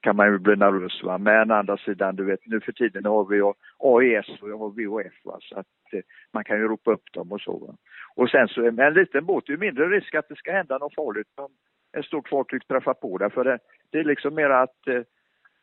kan 0.00 0.16
man 0.16 0.26
ju 0.26 0.38
bli 0.38 0.56
nervös. 0.56 1.02
Va? 1.02 1.18
Men 1.18 1.50
å 1.50 1.54
andra 1.54 1.76
sidan, 1.76 2.16
du 2.16 2.24
vet, 2.24 2.46
nu 2.46 2.60
för 2.60 2.72
tiden 2.72 3.04
har 3.04 3.24
vi 3.24 3.40
AES 3.78 4.42
och 4.42 4.50
jag 4.50 4.58
har 4.58 4.70
VHF. 4.70 5.24
Va? 5.24 5.38
Så 5.40 5.58
att 5.58 5.66
eh, 5.92 6.00
man 6.32 6.44
kan 6.44 6.58
ju 6.58 6.68
ropa 6.68 6.92
upp 6.92 7.12
dem 7.12 7.32
och 7.32 7.40
så. 7.40 7.58
Va? 7.58 7.76
Och 8.14 8.30
sen 8.30 8.48
så, 8.48 8.60
med 8.60 8.86
en 8.86 8.94
liten 8.94 9.26
båt, 9.26 9.44
det 9.46 9.52
är 9.52 9.56
mindre 9.56 9.88
risk 9.88 10.14
att 10.14 10.28
det 10.28 10.36
ska 10.36 10.52
hända 10.52 10.78
något 10.78 10.94
farligt 10.94 11.28
om 11.36 11.50
ett 11.98 12.04
stort 12.04 12.28
fartyg 12.28 12.68
träffar 12.68 12.94
på 12.94 13.18
dig. 13.18 13.30
För 13.30 13.44
det, 13.44 13.58
det 13.90 13.98
är 13.98 14.04
liksom 14.04 14.34
mer 14.34 14.50
att 14.50 14.88
eh, 14.88 15.02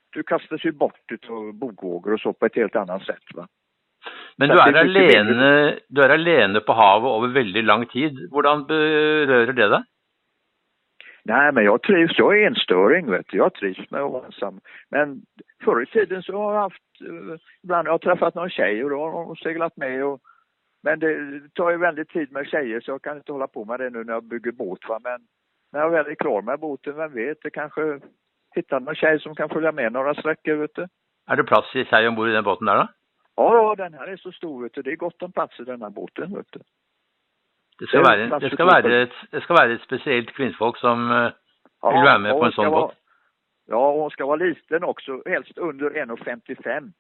du 0.09 0.23
kastas 0.23 0.65
ju 0.65 0.71
bort 0.71 1.11
av 1.29 1.53
bogvågor 1.53 2.13
och 2.13 2.19
så 2.19 2.33
på 2.33 2.45
ett 2.45 2.55
helt 2.55 2.75
annat 2.75 3.05
sätt. 3.05 3.23
Va? 3.35 3.47
Men 4.37 4.49
du 4.49 4.55
är, 4.55 4.73
alene, 4.73 5.79
du 5.87 6.01
är 6.01 6.09
alene 6.09 6.59
på 6.59 6.73
havet 6.73 7.17
över 7.17 7.27
väldigt 7.33 7.63
lång 7.63 7.85
tid. 7.85 8.19
Hur 8.19 8.65
berör 8.67 9.53
det 9.53 9.69
dig? 9.69 9.83
Nej, 11.23 11.51
men 11.51 11.63
jag 11.63 11.81
trivs. 11.81 12.17
Jag 12.17 12.41
är 12.41 12.47
enstöring, 12.47 13.11
vet 13.11 13.25
du. 13.29 13.37
Jag 13.37 13.53
trivs 13.53 13.91
med 13.91 14.01
att 14.01 14.11
vara 14.11 14.25
ensam. 14.25 14.59
Men 14.89 15.21
förr 15.63 15.83
i 15.83 15.85
tiden 15.85 16.23
så 16.23 16.37
har 16.37 16.53
jag 16.53 16.61
haft, 16.61 17.01
eh, 17.01 17.37
ibland 17.63 17.87
har 17.87 17.93
jag 17.93 18.01
träffat 18.01 18.35
någon 18.35 18.49
tjej 18.49 18.83
och 18.83 18.89
då 18.89 18.99
har 18.99 19.25
hon 19.25 19.35
seglat 19.35 19.77
med 19.77 20.05
och 20.05 20.19
men 20.83 20.99
det 20.99 21.41
tar 21.53 21.71
ju 21.71 21.77
väldigt 21.77 22.09
tid 22.09 22.31
med 22.31 22.47
tjejer 22.47 22.81
så 22.81 22.91
jag 22.91 23.01
kan 23.01 23.17
inte 23.17 23.31
hålla 23.31 23.47
på 23.47 23.65
med 23.65 23.79
det 23.79 23.89
nu 23.89 24.03
när 24.03 24.13
jag 24.13 24.23
bygger 24.23 24.51
båt 24.51 24.79
va. 24.89 24.99
Men 25.03 25.21
när 25.71 25.79
jag 25.79 25.89
väl 25.89 26.05
är 26.07 26.15
klar 26.15 26.41
med 26.41 26.59
båten, 26.59 26.95
vem 26.95 27.13
vet, 27.13 27.37
det 27.41 27.49
kanske 27.49 27.99
hittar 28.55 28.79
någon 28.79 28.95
tjej 28.95 29.19
som 29.19 29.35
kan 29.35 29.49
följa 29.49 29.71
med 29.71 29.93
några 29.93 30.13
sträckor 30.13 30.55
vet 30.55 30.75
du. 30.75 30.87
Är 31.27 31.35
det 31.35 31.43
plats 31.43 31.75
i 31.75 31.85
sig 31.85 32.07
ombord 32.07 32.29
i 32.29 32.31
den 32.31 32.43
båten 32.43 32.65
där 32.65 32.75
då? 32.75 32.87
Ja, 33.35 33.55
ja, 33.55 33.75
den 33.75 33.93
här 33.93 34.07
är 34.07 34.17
så 34.17 34.31
stor 34.31 34.63
vet 34.63 34.73
du. 34.73 34.81
Det 34.81 34.91
är 34.91 34.95
gott 34.95 35.21
om 35.23 35.31
plats 35.31 35.59
i 35.59 35.63
den 35.63 35.81
här 35.81 35.89
båten 35.89 36.35
vet 36.35 36.47
du. 36.51 36.59
Det 37.79 37.87
ska, 37.87 37.97
Det 37.97 38.27
plats 38.27 38.43
det 38.43 38.49
for 38.49 38.55
skal 38.57 38.67
to 38.69 38.73
være, 38.75 39.01
et, 39.03 39.13
det 39.31 39.41
skal 39.43 39.55
være 39.59 39.73
et 39.73 39.81
spesielt 39.81 40.31
kvinnfolk 40.35 40.77
som 40.77 41.11
eh, 41.11 41.31
vill 41.93 42.03
vara 42.03 42.17
med 42.19 42.31
på 42.31 42.45
en 42.45 42.51
ska 42.51 42.61
sån 42.61 42.71
vara- 42.71 42.87
båt. 42.87 42.95
Ja, 43.67 43.91
hon 43.91 44.09
ska 44.11 44.25
vara 44.25 44.35
liten 44.35 44.83
också, 44.83 45.21
helst 45.25 45.57
under 45.57 45.89
1,55. 45.89 46.91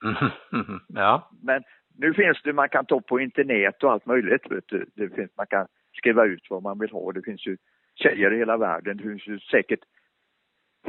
ja. 0.88 1.30
Men 1.42 1.62
nu 1.98 2.14
finns 2.14 2.42
det, 2.42 2.52
man 2.52 2.68
kan 2.68 2.86
ta 2.86 3.00
på 3.00 3.20
internet 3.20 3.82
och 3.84 3.92
allt 3.92 4.06
möjligt 4.06 4.50
vet 4.50 4.68
du. 4.68 4.86
Det 4.94 5.08
finns, 5.14 5.30
man 5.36 5.46
kan 5.46 5.66
skriva 5.92 6.24
ut 6.24 6.46
vad 6.50 6.62
man 6.62 6.78
vill 6.78 6.90
ha. 6.90 7.12
Det 7.12 7.22
finns 7.22 7.46
ju 7.46 7.56
tjejer 7.94 8.32
i 8.32 8.38
hela 8.38 8.56
världen. 8.56 8.96
Det 8.96 9.02
finns 9.02 9.26
ju 9.26 9.38
säkert 9.40 9.80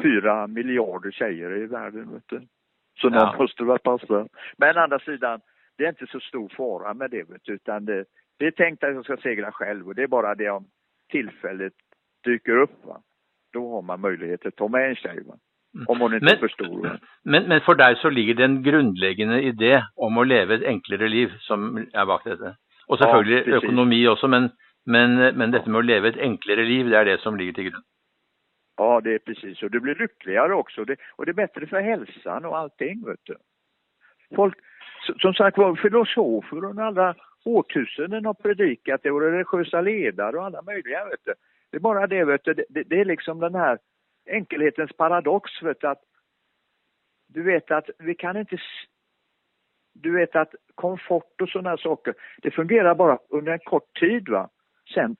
fyra 0.01 0.47
miljarder 0.47 1.11
tjejer 1.11 1.57
i 1.57 1.65
världen 1.65 2.13
vet 2.13 2.23
du. 2.27 2.41
Så 2.99 3.07
Ja. 3.07 3.09
någon 3.25 3.37
måste 3.37 3.63
väl 3.63 3.79
passa. 3.79 4.27
Men 4.57 4.77
å 4.77 4.79
andra 4.79 4.99
sidan, 4.99 5.39
det 5.77 5.83
är 5.85 5.89
inte 5.89 6.07
så 6.07 6.19
stor 6.19 6.49
fara 6.49 6.93
med 6.93 7.11
det 7.11 7.23
vet 7.29 7.49
utan 7.49 7.85
det, 7.85 8.05
det 8.39 8.45
är 8.47 8.51
tänkt 8.51 8.83
att 8.83 8.93
jag 8.95 9.03
ska 9.03 9.17
segla 9.17 9.51
själv 9.51 9.87
och 9.87 9.95
det 9.95 10.03
är 10.03 10.07
bara 10.07 10.35
det 10.35 10.49
om 10.49 10.65
tillfället 11.11 11.73
dyker 12.25 12.57
upp 12.57 12.85
va. 12.85 13.01
Då 13.53 13.71
har 13.75 13.81
man 13.81 14.01
möjlighet 14.01 14.45
att 14.45 14.55
ta 14.55 14.67
med 14.67 14.89
en 14.89 14.95
tjej 14.95 15.23
va. 15.27 15.35
Om 15.87 15.99
hon 15.99 16.13
inte 16.13 16.25
Men- 16.25 16.33
är 16.33 16.39
för 16.39 16.47
stor. 16.47 16.83
Va? 16.87 16.97
Men, 17.23 17.43
men 17.47 17.61
for 17.61 17.75
deg 17.75 17.97
så 17.97 18.09
ligger 18.09 18.33
det 18.33 18.43
en 18.43 18.63
grunnleggende 18.63 19.41
idé 19.41 19.81
om 19.95 20.17
å 20.17 20.23
leve 20.23 20.55
et 20.55 20.63
enklere 20.67 21.09
liv 21.09 21.31
som 21.39 21.77
er 21.93 22.05
bak 22.05 22.23
dette. 22.25 22.55
Og 22.87 22.97
selvfølgelig 22.99 23.37
Ja, 23.37 23.43
precis. 23.43 23.63
økonomi 23.63 24.01
også, 24.07 24.27
men, 24.27 24.49
men, 24.85 25.37
men 25.37 25.51
dette 25.51 25.69
med 25.69 25.79
å 25.79 25.85
leve 25.87 26.07
et 26.07 26.17
enklere 26.19 26.65
liv, 26.65 26.85
det 26.89 26.97
er 26.97 27.03
det 27.05 27.19
som 27.19 27.35
ligger 27.35 27.53
til 27.53 27.71
grunn. 27.71 27.83
Ja, 28.81 29.01
det 29.01 29.13
är 29.13 29.19
precis. 29.19 29.63
Och 29.63 29.71
du 29.71 29.79
blir 29.79 29.95
lyckligare 29.95 30.53
också. 30.53 30.85
Det, 30.85 30.95
och 31.15 31.25
det 31.25 31.31
är 31.31 31.33
bättre 31.33 31.67
för 31.67 31.81
hälsan 31.81 32.45
och 32.45 32.57
allting, 32.57 33.05
vet 33.05 33.19
du. 33.23 33.35
Folk, 34.35 34.57
som 35.17 35.33
sagt 35.33 35.57
var, 35.57 35.75
filosofer 35.75 36.65
under 36.65 36.83
alla 36.83 37.15
årtusenden 37.45 38.25
har 38.25 38.33
predikat 38.33 39.03
det 39.03 39.11
och 39.11 39.21
religiösa 39.21 39.81
ledare 39.81 40.37
och 40.37 40.45
alla 40.45 40.61
möjliga, 40.61 41.05
vet 41.05 41.19
du. 41.23 41.33
Det 41.69 41.77
är 41.77 41.81
bara 41.81 42.07
det, 42.07 42.23
vet 42.23 42.43
du. 42.43 42.53
Det, 42.53 42.65
det, 42.69 42.83
det 42.83 42.99
är 43.01 43.05
liksom 43.05 43.39
den 43.39 43.55
här 43.55 43.79
enkelhetens 44.25 44.91
paradox, 44.93 45.61
vet 45.61 45.81
du, 45.81 45.87
att 45.87 46.03
du 47.27 47.43
vet 47.43 47.71
att 47.71 47.89
vi 47.99 48.15
kan 48.15 48.37
inte 48.37 48.57
du 49.93 50.11
vet 50.11 50.35
att 50.35 50.55
komfort 50.75 51.41
och 51.41 51.49
sådana 51.49 51.77
saker, 51.77 52.13
det 52.41 52.51
fungerar 52.51 52.95
bara 52.95 53.19
under 53.29 53.51
en 53.51 53.59
kort 53.59 53.99
tid 53.99 54.29
va. 54.29 54.49
Sen 54.93 55.15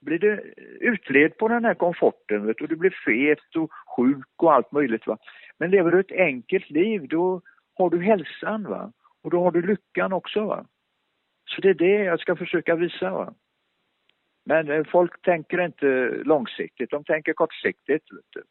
blir 0.00 0.18
du 0.18 0.54
utled 0.80 1.36
på 1.36 1.48
den 1.48 1.64
här 1.64 1.74
komforten 1.74 2.46
vet 2.46 2.58
du, 2.58 2.64
och 2.64 2.68
du 2.68 2.76
blir 2.76 2.96
fet 3.04 3.56
och 3.56 3.70
sjuk 3.96 4.26
och 4.36 4.52
allt 4.52 4.72
möjligt 4.72 5.06
va. 5.06 5.18
Men 5.58 5.70
lever 5.70 5.90
du 5.90 6.00
ett 6.00 6.12
enkelt 6.12 6.70
liv 6.70 7.08
då 7.08 7.42
har 7.74 7.90
du 7.90 8.02
hälsan 8.02 8.64
va. 8.64 8.92
Och 9.22 9.30
då 9.30 9.42
har 9.42 9.50
du 9.50 9.62
lyckan 9.62 10.12
också 10.12 10.44
va. 10.44 10.66
Så 11.50 11.60
det 11.60 11.68
är 11.68 11.74
det 11.74 12.04
jag 12.04 12.20
ska 12.20 12.36
försöka 12.36 12.74
visa 12.74 13.10
va. 13.10 13.34
Men 14.44 14.70
eh, 14.70 14.84
folk 14.84 15.22
tänker 15.22 15.64
inte 15.64 15.86
långsiktigt, 16.24 16.90
de 16.90 17.04
tänker 17.04 17.32
kortsiktigt. 17.32 18.12
Vet 18.12 18.24
du. 18.30 18.42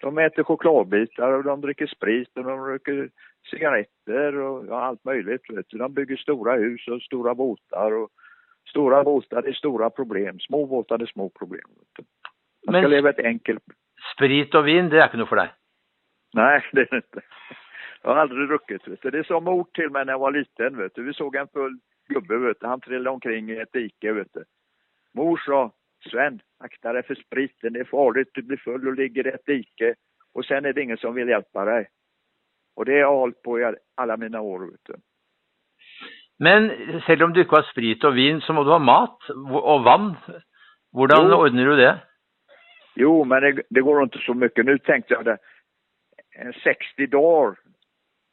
De 0.00 0.18
äter 0.18 0.42
chokladbitar 0.42 1.32
och 1.32 1.44
de 1.44 1.60
dricker 1.60 1.86
sprit 1.86 2.36
och 2.36 2.44
de 2.44 2.64
röker 2.64 3.10
cigaretter 3.50 4.36
och 4.36 4.66
ja, 4.66 4.80
allt 4.80 5.04
möjligt. 5.04 5.42
Vet 5.50 5.66
du. 5.68 5.78
De 5.78 5.94
bygger 5.94 6.16
stora 6.16 6.56
hus 6.56 6.88
och 6.88 7.02
stora 7.02 7.34
båtar 7.34 7.92
och 7.92 8.10
stora 8.68 9.04
båtar 9.04 9.42
är 9.42 9.52
stora 9.52 9.90
problem, 9.90 10.38
små 10.40 10.66
båtar 10.66 11.02
är 11.02 11.06
små 11.06 11.28
problem. 11.30 11.68
Man 12.66 12.72
ska 12.74 12.80
Men- 12.82 12.90
leva 12.90 13.10
ett 13.10 13.18
enkelt... 13.24 13.62
Sprit 14.14 14.54
og 14.54 14.64
vin, 14.64 14.88
det 14.88 15.02
ikke 15.04 15.18
noe 15.20 15.28
for 15.28 15.36
deg. 15.36 15.50
Nej, 16.34 16.62
det 16.72 16.80
är 16.80 16.88
det 16.90 16.96
inte. 16.96 17.20
Jag 18.02 18.10
har 18.10 18.16
aldrig 18.16 18.48
druckit. 18.48 18.88
Vet 18.88 19.02
du. 19.02 19.10
Det 19.10 19.26
sa 19.26 19.40
mor 19.40 19.66
till 19.74 19.90
mig 19.90 20.04
när 20.04 20.12
jag 20.12 20.18
var 20.18 20.32
liten. 20.32 20.76
Vet 20.76 20.94
du. 20.94 21.02
Vi 21.02 21.12
såg 21.12 21.36
en 21.36 21.48
full 21.48 21.78
gubbe, 22.08 22.38
vet 22.38 22.60
du. 22.60 22.66
han 22.66 22.80
trillade 22.80 23.10
omkring 23.10 23.50
i 23.50 23.56
ett 23.56 23.72
dike. 23.72 24.12
Vet 24.12 24.32
du. 24.32 24.44
Mor 25.14 25.36
sa, 25.36 25.72
Sven, 26.10 26.40
akta 26.58 26.92
dig 26.92 27.02
för 27.02 27.14
spriten, 27.14 27.72
det 27.72 27.80
är 27.80 27.84
farligt, 27.84 28.30
du 28.34 28.42
blir 28.42 28.56
full 28.56 28.88
och 28.88 28.94
ligger 28.94 29.26
i 29.26 29.30
ett 29.30 29.46
dike. 29.46 29.94
Och 30.34 30.44
sen 30.44 30.64
är 30.64 30.72
det 30.72 30.82
ingen 30.82 30.96
som 30.96 31.14
vill 31.14 31.28
hjälpa 31.28 31.64
dig. 31.64 31.88
Och 32.76 32.84
det 32.84 32.92
har 32.92 32.98
jag 32.98 33.16
hållit 33.16 33.42
på 33.42 33.60
i 33.60 33.74
alla 33.94 34.16
mina 34.16 34.40
år. 34.40 34.70
Vet 34.70 34.80
du. 34.84 34.94
Men 36.40 36.70
selv 37.06 37.22
om 37.22 37.32
du 37.32 37.40
ikke 37.40 37.56
har 37.56 37.68
sprit 37.70 38.04
og 38.04 38.14
vin, 38.14 38.40
så 38.40 38.52
må 38.52 38.64
du 38.64 38.70
ha 38.72 38.78
mat 38.78 39.30
og 39.60 39.84
vann. 39.84 40.14
Hvordan 40.92 41.28
Jo. 41.28 41.38
ordner 41.38 41.64
du 41.64 41.76
det? 41.76 42.00
Jo, 42.96 43.24
men 43.24 43.42
det, 43.42 43.62
det 43.70 43.82
går 43.82 44.02
inte 44.02 44.18
så 44.18 44.34
mycket. 44.34 44.64
Nu 44.66 44.78
tänkte 44.78 45.14
jag 45.14 45.24
det, 45.24 45.38
en 46.38 46.52
60 46.52 47.06
dagar 47.06 47.56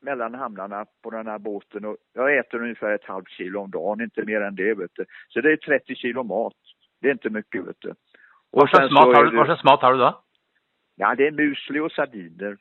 mellan 0.02 0.34
hamnarna 0.36 0.86
på 1.04 1.10
den 1.10 1.28
här 1.28 1.40
båten 1.40 1.86
och 1.86 1.98
jag 2.14 2.38
äter 2.38 2.62
ungefär 2.62 2.96
ett 2.96 3.06
halvt 3.06 3.30
kilo 3.30 3.60
om 3.60 3.72
dagen, 3.72 4.02
inte 4.02 4.24
mer 4.26 4.42
än 4.42 4.56
det 4.56 4.74
vet 4.74 4.92
du. 4.96 5.06
Så 5.28 5.42
det 5.42 5.52
är 5.52 5.58
30 5.58 5.96
kilo 5.96 6.24
mat. 6.24 6.54
Det 7.02 7.08
är 7.08 7.12
inte 7.12 7.30
mycket 7.30 7.68
vet 7.68 7.76
du. 7.80 7.94
Hva 8.52 8.62
Och 8.62 8.70
sen 8.70 8.78
slags 8.90 8.94
mat 8.94 9.16
har 9.16 9.26
du, 9.26 9.46
slags 9.46 9.64
mat 9.64 9.82
har 9.82 9.94
du 9.94 10.00
da? 10.00 10.22
Ja, 10.96 11.16
det 11.16 11.28
är 11.28 11.32
musli 11.32 11.80
och 11.80 11.92
sardiner. 11.92 12.58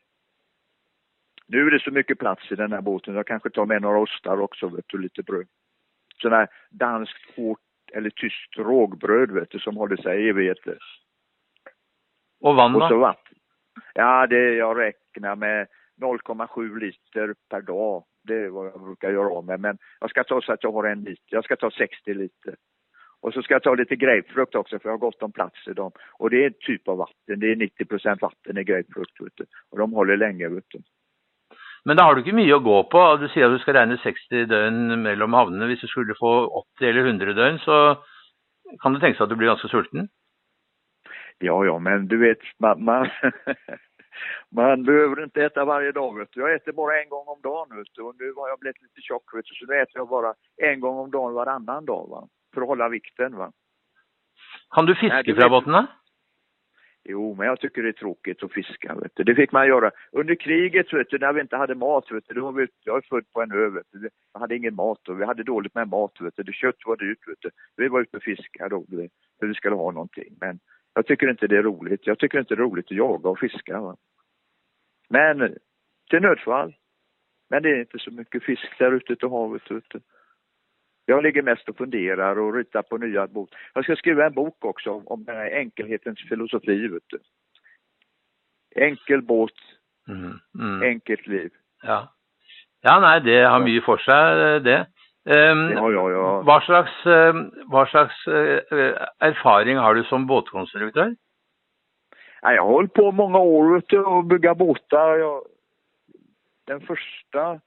Nu 1.49 1.67
är 1.67 1.71
det 1.71 1.81
så 1.81 1.91
mycket 1.91 2.19
plats 2.19 2.53
i 2.53 2.55
den 2.55 2.73
här 2.73 2.81
båten. 2.81 3.15
Jag 3.15 3.27
kanske 3.27 3.51
tar 3.51 3.67
med 3.67 3.83
några 3.83 3.99
ostar 3.99 4.41
också, 4.41 4.69
vet 4.69 4.85
du, 4.89 4.99
lite 4.99 5.23
bröd. 5.23 5.47
Sån 6.23 6.33
här 6.33 6.49
danskt 6.71 7.37
hårt 7.37 7.61
eller 7.93 8.11
tyskt 8.11 8.57
rågbröd, 8.57 9.31
vet 9.31 9.51
du, 9.51 9.59
som 9.59 9.77
håller 9.77 9.97
sig 9.97 10.25
i 10.25 10.29
evigheter. 10.29 10.79
Og 12.41 12.57
vann, 12.57 12.75
Och 12.75 12.89
så 12.89 12.99
vatten. 12.99 13.39
Ja, 13.95 14.27
det 14.27 14.55
jag 14.55 14.79
räknar 14.79 15.37
med 15.37 15.67
0,7 16.01 16.79
liter 16.79 17.35
per 17.51 17.61
dag. 17.61 18.05
Det 18.25 18.35
är 18.35 18.49
vad 18.49 18.67
jag 18.67 18.81
brukar 18.81 19.11
göra 19.11 19.31
av 19.31 19.45
med. 19.45 19.61
Men 19.61 19.79
jag 20.01 20.11
ska 20.11 20.25
ta 20.25 20.43
så 20.43 20.53
att 20.53 20.63
jag 20.63 20.73
har 20.73 20.85
en 20.85 21.05
liter. 21.05 21.37
Jag 21.37 21.45
ska 21.45 21.57
ta 21.57 21.71
60 21.71 22.15
liter. 22.15 22.57
Och 23.21 23.35
så 23.35 23.43
ska 23.43 23.55
jag 23.55 23.63
ta 23.63 23.75
lite 23.75 23.97
grapefrukt 23.97 24.55
också 24.55 24.79
för 24.79 24.89
jag 24.89 24.93
har 24.93 24.99
gott 24.99 25.23
om 25.23 25.33
plats 25.33 25.69
i 25.69 25.73
dem. 25.73 25.93
Och 26.13 26.31
det 26.31 26.43
är 26.43 26.47
en 26.47 26.55
typ 26.61 26.89
av 26.89 26.99
vatten. 26.99 27.41
Det 27.41 27.53
är 27.53 27.57
90 27.57 27.85
procent 27.85 28.23
vatten 28.23 28.59
i 28.59 28.65
grapefrukt. 28.65 29.21
Vet 29.21 29.37
du. 29.37 29.45
Och 29.71 29.79
de 29.79 29.93
håller 29.93 30.17
länge. 30.17 30.49
Vet 30.49 30.65
du. 30.69 30.83
Men 31.87 31.97
da 31.97 32.03
har 32.09 32.15
du 32.19 32.23
ikke 32.25 32.35
mye 32.35 32.57
å 32.57 32.63
gå 32.65 32.77
på. 32.91 33.01
Du 33.23 33.29
sier 33.31 33.47
at 33.47 33.55
du 33.55 33.61
skal 33.63 33.77
regne 33.79 33.97
60 34.03 34.47
døgn 34.51 34.97
mellom 35.05 35.35
havnene. 35.39 35.69
Hvis 35.71 35.85
du 35.85 35.89
skulle 35.91 36.17
få 36.19 36.33
80 36.81 36.89
eller 36.91 37.07
100 37.13 37.35
døgn, 37.39 37.59
så 37.63 37.77
kan 38.83 38.97
det 38.97 39.01
tenkes 39.05 39.23
at 39.23 39.31
du 39.31 39.37
blir 39.39 39.53
ganske 39.53 39.71
sulten. 39.71 40.09
Ja, 41.39 41.55
ja, 41.69 41.77
men 41.79 42.09
du 42.11 42.17
vet, 42.19 42.43
man, 42.59 42.83
man, 42.85 43.07
man 44.57 44.83
behöver 44.85 45.23
inte 45.25 45.45
äta 45.45 45.65
varje 45.65 45.93
dag. 45.93 46.19
Vet 46.19 46.29
du. 46.33 46.41
Jag 46.41 46.55
äter 46.55 46.73
bara 46.73 47.03
en 47.03 47.09
gång 47.09 47.27
om 47.29 47.41
dagen. 47.43 47.77
Vet 47.79 47.87
du. 47.95 48.03
Och 48.03 48.15
nu 48.19 48.33
har 48.37 48.49
jag 48.49 48.59
blivit 48.59 48.83
lite 48.83 49.01
tjock. 49.01 49.35
Vet 49.35 49.45
du. 49.45 49.55
Så 49.55 49.67
nu 49.73 49.75
äter 49.79 49.93
jag 49.95 50.09
bara 50.09 50.35
en 50.63 50.81
gång 50.81 50.99
om 50.99 51.11
dagen 51.11 51.35
varannan 51.35 51.85
dag. 51.85 52.09
Va? 52.11 52.29
För 52.55 52.61
att 52.63 52.69
hålla 52.69 52.89
vikten. 52.89 53.37
Va? 53.37 53.53
Kan 54.75 54.87
du 54.87 54.93
Nej, 54.93 55.01
fiske 55.01 55.23
du 55.23 55.35
fra 55.35 55.43
vet- 55.45 55.51
båten, 55.51 55.73
da? 55.73 55.87
Jo, 57.09 57.35
men 57.35 57.47
jag 57.47 57.61
tycker 57.61 57.83
det 57.83 57.89
är 57.89 57.93
tråkigt 57.93 58.43
att 58.43 58.53
fiska. 58.53 58.95
Vet 58.95 59.13
du. 59.15 59.25
Det 59.25 59.35
fick 59.35 59.53
man 59.53 59.67
göra. 59.67 59.91
Under 60.13 60.35
kriget, 60.35 60.93
vet 60.93 61.11
du, 61.11 61.19
när 61.19 61.33
vi 61.33 61.41
inte 61.41 61.57
hade 61.57 61.75
mat, 61.75 62.11
vet 62.11 62.25
du, 62.29 62.35
då 62.35 62.41
var 62.41 62.53
vi, 62.53 62.67
jag 62.85 62.97
är 62.97 63.09
född 63.09 63.33
på 63.33 63.43
en 63.43 63.53
ö, 63.53 63.69
vet 63.69 63.87
du. 63.93 64.09
Jag 64.33 64.41
hade 64.41 64.57
ingen 64.57 64.75
mat 64.75 65.09
och 65.09 65.21
vi 65.21 65.25
hade 65.25 65.43
dåligt 65.43 65.75
med 65.75 65.89
mat, 65.89 66.21
vet 66.21 66.37
du. 66.37 66.43
Det 66.43 66.53
kött 66.53 66.77
var 66.87 66.97
dyrt, 66.97 67.29
vet 67.29 67.41
du. 67.41 67.51
Vi 67.77 67.89
var 67.89 68.01
ute 68.01 68.17
och 68.17 68.23
fiskade 68.23 68.69
då, 68.69 68.85
för 69.41 69.47
vi 69.47 69.55
skulle 69.55 69.77
ha 69.77 69.91
någonting. 69.91 70.37
Men 70.41 70.59
jag 70.95 71.07
tycker 71.07 71.31
inte 71.31 71.47
det 71.47 71.57
är 71.57 71.63
roligt. 71.63 72.07
Jag 72.07 72.19
tycker 72.19 72.39
inte 72.39 72.55
det 72.55 72.59
är 72.59 72.65
roligt 72.65 72.87
att 72.87 72.97
jaga 72.97 73.29
och 73.29 73.39
fiska. 73.39 73.81
Va? 73.81 73.97
Men 75.09 75.57
till 76.11 76.21
nödfall. 76.21 76.77
Men 77.51 77.63
det 77.63 77.71
är 77.71 77.81
inte 77.81 77.99
så 77.99 78.11
mycket 78.11 78.43
fisk 78.43 78.79
där 78.79 78.93
ute 78.93 79.17
till 79.17 79.29
havet, 79.29 79.71
vet 79.71 79.85
du. 79.89 80.01
Jag 81.07 81.23
ligger 81.23 81.43
mest 81.43 81.69
och 81.69 81.77
funderar 81.77 82.39
och 82.39 82.55
ritar 82.55 82.83
på 82.83 82.99
nya 82.99 83.27
bok. 83.27 83.51
Jag 83.75 83.85
ska 83.85 83.97
skriva 83.97 84.27
en 84.27 84.33
bok 84.35 84.65
också 84.65 84.91
om, 84.91 85.07
om 85.07 85.25
den 85.25 85.37
här 85.37 85.51
enkelhetens 85.51 86.29
filosofi, 86.29 86.89
vet 86.89 87.03
du. 87.07 87.19
Enkel 88.75 89.23
båt, 89.23 89.53
Mm. 90.09 90.39
Mm. 90.59 90.83
enkelt 90.83 91.27
liv. 91.27 91.51
Ja. 91.83 92.09
ja, 92.81 93.01
nei, 93.01 93.21
det 93.21 93.41
har 93.45 93.59
mye 93.61 93.81
for 93.83 93.99
seg, 93.99 94.63
det. 94.63 94.87
Um, 95.27 95.65
Ja, 95.75 95.89
ja, 95.91 96.05
ja. 96.11 96.27
Hva 96.47 96.61
slags, 96.63 96.95
eh, 97.07 97.35
hva 97.67 97.83
slags 97.91 98.27
eh, 98.31 98.95
erfaring 99.19 99.79
har 99.83 99.95
du 99.95 100.05
som 100.05 100.27
båtkonstruktør? 100.27 101.17
Ja, 102.43 102.53
jag 102.55 102.63
har 102.63 102.71
hållit 102.71 102.93
på 102.95 103.13
många 103.13 103.39
år 103.39 103.83
och 104.07 104.25
bygga 104.25 104.55
båtar. 104.55 105.19
Jag, 105.19 105.43
den 106.67 106.81
första, 106.81 107.61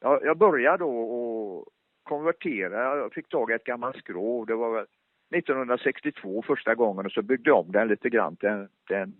jag, 0.00 0.24
jag 0.24 0.38
började 0.38 0.78
då 0.78 0.90
och 1.00 1.66
konvertera. 2.08 2.96
Jag 2.96 3.12
fick 3.12 3.28
tag 3.28 3.50
i 3.50 3.54
ett 3.54 3.64
gammalt 3.64 3.96
skrov. 3.96 4.46
Det 4.46 4.54
var 4.54 4.86
1962 5.36 6.42
första 6.46 6.74
gången 6.74 7.06
och 7.06 7.12
så 7.12 7.22
byggde 7.22 7.50
jag 7.50 7.58
om 7.58 7.72
den 7.72 7.88
lite 7.88 8.08
grann 8.08 8.36
till 8.36 8.48
en, 8.48 8.68
till 8.86 8.96
en 8.96 9.12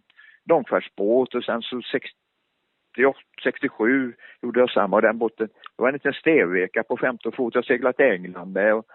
långfärdsbåt 0.44 1.34
och 1.34 1.44
sen 1.44 1.62
så 1.62 1.82
68, 1.82 3.18
67 3.44 4.14
gjorde 4.42 4.60
jag 4.60 4.70
samma. 4.70 4.96
Och 4.96 5.02
den 5.02 5.18
båten, 5.18 5.46
det 5.46 5.82
var 5.82 5.88
en 5.88 5.94
liten 5.94 6.12
stevveka 6.12 6.82
på 6.82 6.96
15 6.96 7.32
fot. 7.32 7.54
Jag 7.54 7.64
seglade 7.64 7.96
till 7.96 8.06
England 8.06 8.52
med 8.52 8.74
och, 8.74 8.86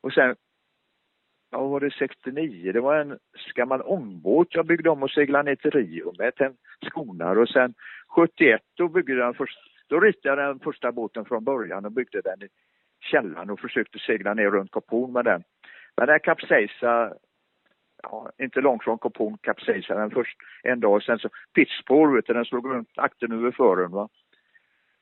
och 0.00 0.12
sen 0.12 0.36
Ja, 1.50 1.66
var 1.66 1.80
det 1.80 1.90
69? 1.98 2.72
Det 2.72 2.80
var 2.80 2.96
en 2.96 3.18
gammal 3.54 3.82
ångbåt 3.82 4.54
jag 4.54 4.66
byggde 4.66 4.90
om 4.90 5.02
och 5.02 5.10
seglade 5.10 5.50
ner 5.50 5.56
till 5.56 5.70
Rio 5.70 6.12
med 6.18 6.34
till 6.34 6.46
en 6.46 6.56
skonare 6.86 7.40
och 7.40 7.48
sen 7.48 7.74
71 8.16 8.60
då 8.76 8.88
byggde 8.88 9.12
jag 9.12 9.26
den 9.26 9.34
först, 9.34 9.58
Då 9.86 10.00
ritade 10.00 10.42
jag 10.42 10.50
den 10.50 10.60
första 10.60 10.92
båten 10.92 11.24
från 11.24 11.44
början 11.44 11.84
och 11.84 11.92
byggde 11.92 12.20
den 12.20 12.42
i 12.42 12.48
källaren 13.10 13.50
och 13.50 13.60
försökte 13.60 13.98
segla 13.98 14.34
ner 14.34 14.50
runt 14.50 14.70
Kopon 14.70 15.12
med 15.12 15.24
den. 15.24 15.42
Men 15.96 16.06
den 16.06 16.20
kapsejsade, 16.20 17.14
ja, 18.02 18.30
inte 18.38 18.60
långt 18.60 18.84
från 18.84 18.98
Kopon 18.98 19.38
kapsejsade 19.38 20.00
den 20.00 20.10
först 20.10 20.36
en 20.62 20.80
dag. 20.80 21.02
Sen 21.02 21.18
så 21.18 21.28
pitchspår, 21.54 22.14
vet 22.14 22.26
du, 22.26 22.32
den 22.32 22.44
slog 22.44 22.70
runt 22.70 22.88
akten 22.96 23.32
över 23.32 23.50
fören. 23.50 23.90
Va? 23.90 24.08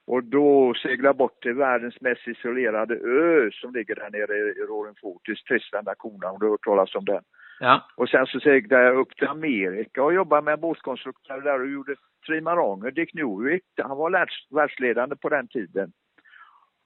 Och 0.07 0.25
då 0.25 0.75
seglade 0.75 1.09
jag 1.09 1.17
bort 1.17 1.43
till 1.43 1.55
världens 1.55 2.01
mest 2.01 2.29
isolerade 2.29 2.95
ö 2.95 3.51
som 3.53 3.73
ligger 3.75 3.95
där 3.95 4.11
nere 4.11 4.37
i 4.37 4.67
Rorenfotis, 4.69 5.45
Tristan 5.45 5.85
da 5.85 5.95
Cunha, 5.95 6.31
om 6.31 6.39
du 6.39 6.47
har 6.47 6.51
hört 6.51 6.65
talas 6.65 6.95
om 6.95 7.05
den. 7.05 7.23
Ja. 7.61 7.87
Och 7.97 8.09
sen 8.09 8.27
så 8.27 8.41
seglade 8.41 8.85
jag 8.85 8.97
upp 8.97 9.17
till 9.17 9.29
Amerika 9.29 10.03
och 10.03 10.15
jobbade 10.15 10.43
med 10.43 10.61
båtkonstruktör 10.61 11.41
där 11.41 11.61
och 11.61 11.71
gjorde 11.71 11.95
trimaranger. 12.27 12.91
Dick 12.91 13.15
Newick, 13.15 13.65
han 13.77 13.97
var 13.97 14.29
världsledande 14.55 15.17
på 15.17 15.29
den 15.29 15.49
tiden. 15.49 15.93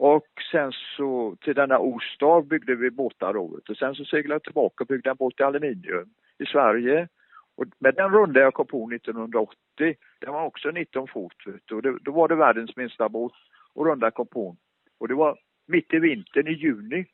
Och 0.02 0.26
sen 0.50 0.72
så 0.96 1.36
till 1.40 1.54
denna 1.54 1.78
Ostad 1.78 2.46
byggde 2.46 2.74
vi 2.74 2.90
båtar 2.90 3.32
då. 3.32 3.58
Och 3.68 3.76
sen 3.76 3.94
så 3.94 4.04
seglade 4.04 4.34
jag 4.34 4.42
tillbaka 4.42 4.84
och 4.84 4.88
byggde 4.88 5.10
en 5.10 5.16
båt 5.16 5.40
i 5.40 5.42
aluminium 5.42 6.08
i 6.38 6.46
Sverige. 6.46 7.08
Och 7.56 7.64
med 7.78 7.94
den 7.94 8.10
rundade 8.10 8.40
jag 8.40 8.54
kom 8.54 8.66
på 8.66 8.90
1980. 8.92 9.54
Den 10.20 10.32
var 10.32 10.44
också 10.44 10.70
19 10.70 11.08
fot. 11.08 11.32
Och 11.72 11.82
det, 11.82 11.98
då 12.00 12.12
var 12.12 12.28
det 12.28 12.34
världens 12.34 12.76
minsta 12.76 13.08
båt 13.08 13.32
och 13.74 13.86
runda 13.86 14.10
kopon. 14.10 14.56
Och 15.00 15.08
det 15.08 15.14
var 15.14 15.38
mitt 15.66 15.94
i 15.94 15.98
vintern 15.98 16.48
i 16.48 16.52
juni. 16.52 17.06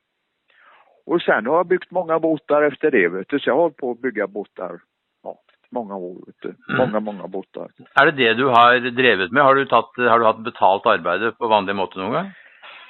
Och 1.06 1.22
sen 1.22 1.46
har 1.46 1.56
jag 1.56 1.66
byggt 1.66 1.90
många 1.90 2.18
båtar 2.18 2.62
efter 2.62 2.90
det 2.90 3.08
vet 3.08 3.28
du. 3.28 3.38
Så 3.38 3.48
jag 3.48 3.54
har 3.54 3.62
hållit 3.62 3.76
på 3.76 3.90
att 3.90 4.00
bygga 4.00 4.26
båtar 4.26 4.80
ja, 5.22 5.38
många 5.70 5.96
år 5.96 6.14
vet 6.26 6.40
du. 6.40 6.48
Mm. 6.48 6.78
Många, 6.78 7.00
många 7.00 7.28
båtar. 7.28 7.70
Är 7.94 8.06
det 8.06 8.12
det 8.12 8.34
du 8.34 8.44
har 8.44 8.90
drivit 8.90 9.32
med? 9.32 9.42
Har 9.42 9.54
du, 9.54 9.66
tatt, 9.66 9.90
har 9.96 10.18
du 10.18 10.24
haft 10.24 10.44
betalt 10.44 10.86
arbete 10.86 11.36
på 11.38 11.48
vanlig 11.48 11.76
måte 11.76 11.98
någon 11.98 12.12
gång? 12.12 12.32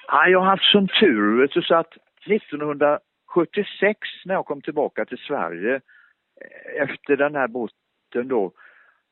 Ja, 0.07 0.27
jag 0.29 0.41
har 0.41 0.47
haft 0.47 0.73
som 0.73 0.89
tur 0.89 1.41
vet 1.41 1.53
du, 1.53 1.63
så 1.63 1.75
att 1.75 1.93
1976 2.27 3.99
när 4.25 4.35
jag 4.35 4.47
kom 4.47 4.63
tillbaka 4.63 5.05
till 5.05 5.19
Sverige 5.19 5.75
eh, 5.75 6.83
efter 6.83 7.17
den 7.17 7.35
här 7.35 7.49
båten 7.49 8.29
då, 8.29 8.53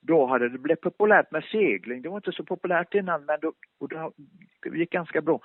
då 0.03 0.27
hade 0.27 0.49
det 0.49 0.59
blivit 0.59 0.81
populärt 0.81 1.31
med 1.31 1.45
segling. 1.45 2.03
Det 2.03 2.09
var 2.09 2.17
inte 2.17 2.33
så 2.33 2.45
populärt 2.45 2.95
innan 2.95 3.25
men 3.25 3.39
då, 3.41 3.53
och 3.81 3.89
det 3.89 4.13
gick 4.79 4.91
ganska 4.91 5.21
bra. 5.21 5.41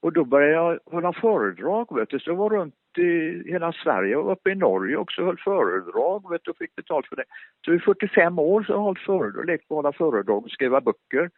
Och 0.00 0.12
då 0.12 0.24
började 0.24 0.52
jag 0.52 0.78
hålla 0.86 1.12
föredrag 1.12 1.96
vet 1.96 2.10
du, 2.10 2.18
så 2.18 2.30
jag 2.30 2.36
var 2.36 2.50
runt 2.50 2.74
i 2.98 3.42
hela 3.50 3.72
Sverige 3.72 4.16
och 4.16 4.32
uppe 4.32 4.50
i 4.50 4.54
Norge 4.54 4.96
också 4.96 5.20
och 5.20 5.26
höll 5.26 5.38
föredrag 5.38 6.30
vet 6.30 6.44
du, 6.44 6.50
och 6.50 6.56
fick 6.56 6.76
betalt 6.76 7.06
för 7.06 7.16
det. 7.16 7.24
Så 7.64 7.74
i 7.74 7.78
45 7.78 8.38
år 8.38 8.62
så 8.62 8.72
har 8.72 8.78
jag 8.78 8.82
hållit 8.82 9.02
föredrag, 9.02 9.46
lekt 9.46 9.68
på 9.68 9.74
att 9.74 9.84
hålla 9.84 9.92
föredrag 9.92 10.44
och 10.44 10.50
skriva 10.50 10.80
böcker. 10.80 11.30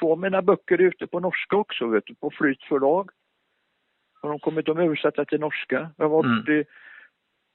Två 0.00 0.12
av 0.12 0.18
mina 0.18 0.42
böcker 0.42 0.80
är 0.80 0.84
ute 0.84 1.06
på 1.06 1.20
norska 1.20 1.56
också, 1.56 1.86
vet 1.86 2.06
du, 2.06 2.14
på 2.14 2.30
Flyt 2.30 2.62
förlag. 2.62 3.10
Och 4.22 4.28
de 4.28 4.38
kommer 4.38 4.62
de 4.62 4.78
översätta 4.78 5.24
till 5.24 5.40
norska. 5.40 5.90
Jag 5.96 6.04
har 6.04 6.10
varit 6.10 6.48
mm. 6.48 6.60
i 6.60 6.64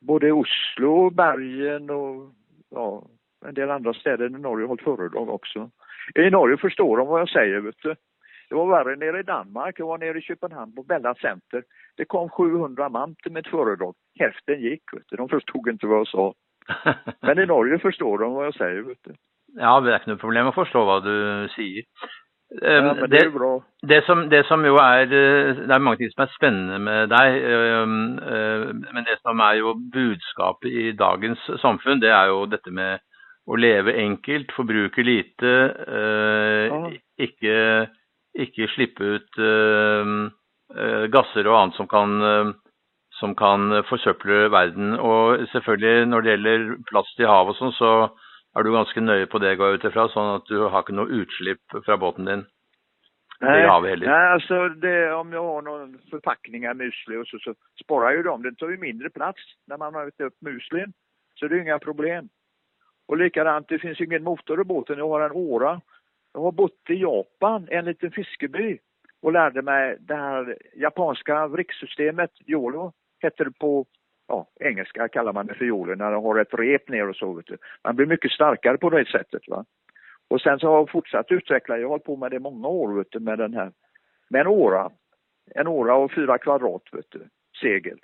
både 0.01 0.31
Oslo, 0.31 1.09
Bergen 1.09 1.89
och 1.89 2.33
ja, 2.69 3.07
en 3.45 3.53
del 3.53 3.71
andra 3.71 3.93
städer 3.93 4.25
i 4.25 4.29
Norge 4.29 4.63
och 4.63 4.69
hållit 4.69 4.83
föredrag 4.83 5.29
också. 5.29 5.69
I 6.15 6.29
Norge 6.29 6.57
förstår 6.57 6.97
de 6.97 7.07
vad 7.07 7.21
jag 7.21 7.29
säger, 7.29 7.59
vet 7.59 7.75
du. 7.81 7.95
Det 8.49 8.55
var 8.55 8.67
värre 8.67 8.95
nere 8.95 9.19
i 9.19 9.23
Danmark. 9.23 9.79
Jag 9.79 9.87
var 9.87 9.97
nere 9.97 10.17
i 10.17 10.21
Köpenhamn 10.21 10.75
på 10.75 10.83
Bella 10.83 11.15
Center. 11.15 11.63
Det 11.97 12.05
kom 12.05 12.29
700 12.29 12.89
man 12.89 13.15
till 13.15 13.31
mitt 13.31 13.47
föredrag. 13.47 13.95
Hälften 14.19 14.61
gick, 14.61 14.83
vet 14.93 15.03
du. 15.07 15.15
De 15.15 15.29
förstod 15.29 15.67
inte 15.67 15.87
vad 15.87 15.99
jag 15.99 16.07
sa. 16.07 16.33
Men 17.21 17.39
i 17.39 17.45
Norge 17.45 17.79
förstår 17.79 18.17
de 18.17 18.33
vad 18.33 18.45
jag 18.45 18.55
säger, 18.55 18.81
vet 18.81 19.03
du. 19.03 19.13
Ja, 19.53 19.79
det 19.79 19.95
är 19.95 20.09
något 20.09 20.19
problem 20.19 20.47
att 20.47 20.55
förstå 20.55 20.85
vad 20.85 21.03
du 21.03 21.47
säger. 21.55 21.83
Ja, 22.62 22.67
ehm, 22.67 22.95
det, 22.95 23.07
det 23.07 23.17
är 23.17 23.29
bra. 23.29 23.63
Det 23.81 24.05
som, 24.05 24.29
det 24.29 24.44
som 24.48 24.65
jo 24.65 24.75
er 24.79 25.03
eh, 25.03 25.55
Det 25.55 25.74
er 25.74 25.81
mange 25.83 25.98
ting 25.98 26.11
som 26.13 26.24
er 26.25 26.33
spennende 26.35 26.79
med 26.79 27.11
deg, 27.11 27.37
ehm, 27.51 27.98
eh, 28.20 28.65
men 28.94 29.07
det 29.07 29.18
som 29.22 29.39
er 29.44 29.59
jo 29.59 29.75
budskapet 29.94 30.72
i 30.72 30.91
dagens 30.98 31.41
samfunn, 31.61 32.01
det 32.01 32.13
er 32.13 32.31
jo 32.31 32.46
dette 32.50 32.72
med 32.72 33.03
å 33.46 33.57
leve 33.61 33.94
enkelt, 34.01 34.53
forbruke 34.57 35.03
lite, 35.05 35.53
eh, 35.85 36.65
ja. 36.72 36.79
ikke, 37.27 37.57
ikke 38.33 38.72
slippe 38.74 39.15
ut 39.15 39.41
gasser 41.13 41.46
og 41.46 41.55
annet 41.59 41.75
som 41.77 41.87
kan, 41.87 42.55
som 43.20 43.35
kan 43.37 43.83
forsøple 43.85 44.50
verden. 44.51 44.96
Og 44.98 45.46
selvfølgelig 45.51 46.07
når 46.09 46.25
det 46.25 46.31
gjelder 46.31 46.65
plast 46.89 47.22
i 47.22 47.29
havet 47.29 47.53
og 47.53 47.59
sånn, 47.59 47.75
så 47.77 47.91
er 48.55 48.63
du 48.63 48.72
ganske 48.72 49.01
nøye 49.01 49.27
på 49.27 49.39
det, 49.44 49.55
går 49.59 49.72
jeg 49.72 49.79
ut 49.79 49.87
ifra, 49.89 50.07
sånn 50.13 50.35
at 50.37 50.51
du 50.51 50.68
har 50.68 50.83
ikke 50.83 50.96
noe 50.96 51.22
utslipp 51.22 51.79
fra 51.85 51.98
båten 52.00 52.29
din? 52.29 52.46
Nej, 53.41 53.98
nej 53.98 54.27
alltså 54.31 54.70
det, 54.70 55.13
om 55.13 55.33
jag 55.33 55.44
har 55.44 55.61
någon 55.61 56.00
förpackning 56.09 56.70
av 56.70 56.75
musli 56.75 57.18
och 57.18 57.27
så, 57.27 57.39
så 57.39 57.53
sparar 57.83 58.11
ju 58.11 58.24
de. 58.24 58.41
Det 58.41 58.55
tar 58.55 58.70
ju 58.70 58.77
mindre 58.77 59.09
plats 59.09 59.41
när 59.68 59.77
man 59.77 59.94
har 59.94 60.07
upp 60.07 60.41
muslin. 60.41 60.94
Så 61.35 61.48
det 61.48 61.55
är 61.55 61.61
inga 61.61 61.79
problem. 61.79 62.29
Och 63.07 63.18
likadant, 63.18 63.68
det 63.70 63.79
finns 63.79 64.01
ingen 64.01 64.24
motor 64.24 64.61
i 64.61 64.63
båten. 64.63 64.98
Jag 64.98 65.09
har 65.09 65.22
en 65.22 65.31
åra. 65.31 65.81
Jag 66.33 66.41
har 66.41 66.51
bott 66.51 66.89
i 66.89 66.94
Japan, 66.94 67.68
en 67.72 67.85
liten 67.85 68.11
fiskeby 68.11 68.77
och 69.22 69.31
lärde 69.31 69.61
mig 69.61 69.98
det 70.00 70.15
här 70.15 70.57
japanska 70.75 71.48
vricksystemet, 71.48 72.31
YOLO, 72.48 72.94
heter 73.22 73.46
det 73.46 73.59
på 73.59 73.85
ja, 74.27 74.48
engelska 74.59 75.07
kallar 75.07 75.33
man 75.33 75.46
det 75.46 75.53
för 75.53 75.66
jolen, 75.66 75.98
när 75.98 76.11
det 76.11 76.18
har 76.18 76.40
ett 76.40 76.53
rep 76.53 76.90
ner 76.90 77.09
och 77.09 77.16
så. 77.16 77.33
Vet 77.33 77.48
du. 77.48 77.57
Man 77.83 77.96
blir 77.96 78.05
mycket 78.05 78.31
starkare 78.31 78.77
på 78.77 78.90
det 78.90 79.05
sättet. 79.05 79.48
Va? 79.48 79.66
Och 80.27 80.42
sen 80.42 80.59
så 80.59 80.68
har 80.68 80.77
jag 80.77 80.92
fortsatt 80.92 81.31
utveckla, 81.31 81.77
jag 81.77 81.83
har 81.83 81.90
hållit 81.90 82.03
på 82.03 82.16
med 82.16 82.31
det 82.31 82.40
många 82.40 82.68
år 82.68 82.98
vet 82.98 83.11
du, 83.11 83.20
med 83.20 83.38
den 83.38 83.53
här, 83.53 83.72
med 84.29 84.42
en 84.42 84.48
åra. 84.48 84.92
En 85.55 85.68
åra 85.68 85.96
och 85.96 86.11
fyra 86.11 86.38
kvadrat 86.38 86.81
vet 86.92 87.11
du, 87.11 87.27
segel. 87.61 88.00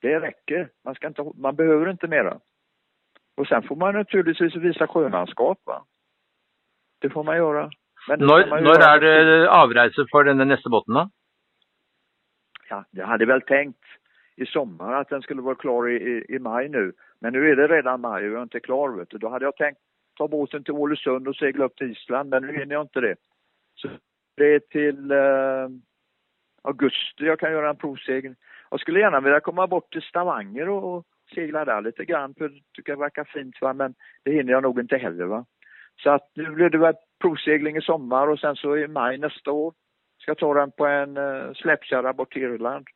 Det 0.00 0.20
räcker, 0.20 0.68
man, 0.84 0.94
ska 0.94 1.06
inte, 1.06 1.32
man 1.34 1.56
behöver 1.56 1.90
inte 1.90 2.06
mera. 2.06 2.40
Och 3.36 3.46
sen 3.46 3.62
får 3.62 3.76
man 3.76 3.94
naturligtvis 3.94 4.56
visa 4.56 4.86
sjömanskap 4.86 5.58
va. 5.64 5.84
Det 6.98 7.10
får 7.10 7.24
man 7.24 7.36
göra. 7.36 7.70
Men 8.08 8.18
när, 8.18 9.04
är 9.04 9.24
det 9.24 9.50
avresa 9.50 10.06
för 10.10 10.24
den 10.24 10.48
nästa 10.48 10.70
båten 10.70 10.94
då? 10.94 11.10
Ja, 12.68 12.84
jag 12.90 13.06
hade 13.06 13.26
väl 13.26 13.42
tänkt 13.42 13.84
i 14.36 14.46
sommar 14.46 14.92
att 14.92 15.08
den 15.08 15.22
skulle 15.22 15.42
vara 15.42 15.54
klar 15.54 15.88
i, 15.88 15.96
i, 15.96 16.34
i 16.34 16.38
maj 16.38 16.68
nu. 16.68 16.92
Men 17.20 17.32
nu 17.32 17.50
är 17.50 17.56
det 17.56 17.68
redan 17.68 18.00
maj 18.00 18.26
och 18.26 18.32
jag 18.32 18.38
är 18.38 18.42
inte 18.42 18.60
klar 18.60 18.88
vet 18.88 19.10
du. 19.10 19.18
Då 19.18 19.28
hade 19.28 19.44
jag 19.44 19.56
tänkt 19.56 19.80
ta 20.16 20.28
båten 20.28 20.64
till 20.64 20.74
Ålesund 20.74 21.28
och 21.28 21.36
segla 21.36 21.64
upp 21.64 21.76
till 21.76 21.90
Island, 21.90 22.30
men 22.30 22.42
nu 22.42 22.58
hinner 22.58 22.74
jag 22.74 22.84
inte 22.84 23.00
det. 23.00 23.16
Så 23.74 23.88
det 24.36 24.54
är 24.54 24.58
till 24.58 25.10
eh, 25.10 25.68
augusti 26.62 27.24
jag 27.24 27.38
kan 27.38 27.52
göra 27.52 27.70
en 27.70 27.76
provsegling. 27.76 28.34
Jag 28.70 28.80
skulle 28.80 29.00
gärna 29.00 29.20
vilja 29.20 29.40
komma 29.40 29.66
bort 29.66 29.92
till 29.92 30.02
Stavanger 30.02 30.68
och, 30.68 30.96
och 30.96 31.06
segla 31.34 31.64
där 31.64 31.80
lite 31.80 32.04
grann, 32.04 32.34
för 32.34 32.48
det 32.48 32.60
tycker 32.72 32.92
jag 32.92 32.98
verkar 32.98 33.24
fint 33.24 33.60
va, 33.60 33.72
men 33.72 33.94
det 34.22 34.32
hinner 34.32 34.52
jag 34.52 34.62
nog 34.62 34.80
inte 34.80 34.96
heller 34.96 35.24
va. 35.24 35.44
Så 36.02 36.10
att 36.10 36.30
nu 36.34 36.50
blir 36.50 36.70
det 36.70 36.78
väl 36.78 36.94
provsegling 37.20 37.76
i 37.76 37.80
sommar 37.80 38.26
och 38.28 38.40
sen 38.40 38.56
så 38.56 38.76
i 38.76 38.88
maj 38.88 39.18
nästa 39.18 39.50
år 39.52 39.74
ska 40.18 40.30
jag 40.30 40.38
ta 40.38 40.54
den 40.54 40.70
på 40.70 40.86
en 40.86 41.16
eh, 41.16 41.52
släpkärra 41.52 42.12
bort 42.12 42.32
till 42.32 42.42
Irland. 42.42 42.86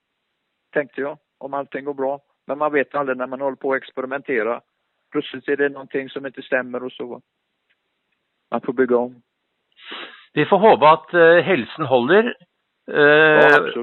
Tänkte 0.73 1.01
jag, 1.01 1.19
om 1.45 1.55
allting 1.55 1.85
går 1.85 1.95
bra. 1.95 2.21
Men 2.47 2.59
man 2.59 2.73
vet 2.73 2.95
aldrig 2.95 3.19
när 3.19 3.27
man 3.27 3.41
håller 3.41 3.57
på 3.57 3.73
att 3.73 3.77
experimentera. 3.77 4.61
Plötsligt 5.13 5.49
är 5.49 5.57
det 5.57 5.69
någonting 5.69 6.09
som 6.09 6.27
inte 6.27 6.43
stämmer 6.43 6.85
och 6.85 6.93
så. 6.93 7.21
Man 8.51 8.61
får 8.61 8.73
bygga 8.73 8.97
om. 8.97 9.23
Vi 10.33 10.47
får 10.47 10.59
hoppas 10.59 10.99
att 10.99 11.15
uh, 11.15 11.41
hälsan 11.41 11.87
håller. 11.87 12.37
Uh, 12.91 12.99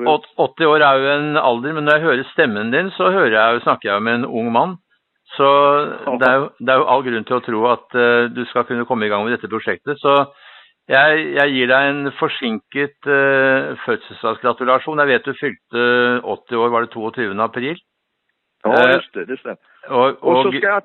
ja, 0.06 0.22
80 0.36 0.66
år 0.66 0.80
är 0.80 1.00
ju 1.00 1.12
en 1.12 1.38
ålder, 1.38 1.74
men 1.74 1.86
när 1.86 1.92
jag 1.92 2.00
hör 2.00 2.24
stämmen 2.24 2.72
din 2.72 2.92
så 2.92 3.10
hör 3.10 3.32
jag, 3.32 3.62
snackar 3.62 3.90
jag 3.90 4.04
med 4.04 4.14
en 4.14 4.26
ung 4.26 4.52
man. 4.52 4.78
Så 5.38 5.44
ja. 6.06 6.18
det, 6.20 6.26
är, 6.26 6.50
det 6.60 6.72
är 6.72 6.96
all 6.96 7.04
grund 7.04 7.26
till 7.26 7.36
att 7.36 7.44
tro 7.44 7.68
att 7.68 7.96
uh, 7.96 8.24
du 8.24 8.46
ska 8.46 8.64
kunna 8.64 8.86
komma 8.86 9.06
igång 9.06 9.24
med 9.24 9.34
detta 9.34 9.48
projektet. 9.48 10.00
Så 10.00 10.34
jag, 10.92 11.20
jag 11.20 11.50
ger 11.50 11.68
dig 11.68 11.90
en 11.90 12.12
försinket 12.12 13.08
uh, 13.08 13.76
födelsedagsgratulation. 13.86 14.98
Jag 14.98 15.06
vet 15.06 15.24
du 15.24 15.34
fyllde 15.34 16.20
80 16.20 16.56
år, 16.56 16.70
var 16.70 16.82
det 16.82 16.88
22 16.94 17.42
april? 17.42 17.78
Ja, 18.64 18.94
just 18.94 19.14
det, 19.14 19.26
det 19.26 19.38
stämmer. 19.38 19.58
Och, 19.90 20.08
och, 20.08 20.24
och 20.24 20.44
så 20.44 20.52
ska 20.52 20.68
jag 20.68 20.84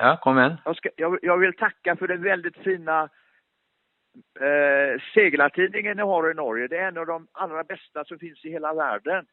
Ja, 0.00 0.16
kom 0.16 0.38
igen. 0.38 0.56
Jag, 0.64 0.76
ska, 0.76 0.88
jag, 0.96 1.18
jag 1.22 1.38
vill 1.38 1.56
tacka 1.56 1.96
för 1.96 2.08
den 2.08 2.22
väldigt 2.22 2.56
fina 2.56 3.08
eh, 4.40 5.00
seglartidningen 5.14 5.96
ni 5.96 6.02
har 6.02 6.30
i 6.30 6.34
Norge. 6.34 6.68
Det 6.68 6.78
är 6.78 6.88
en 6.88 6.98
av 6.98 7.06
de 7.06 7.26
allra 7.32 7.64
bästa 7.64 8.04
som 8.04 8.18
finns 8.18 8.44
i 8.44 8.50
hela 8.50 8.74
världen. 8.74 9.26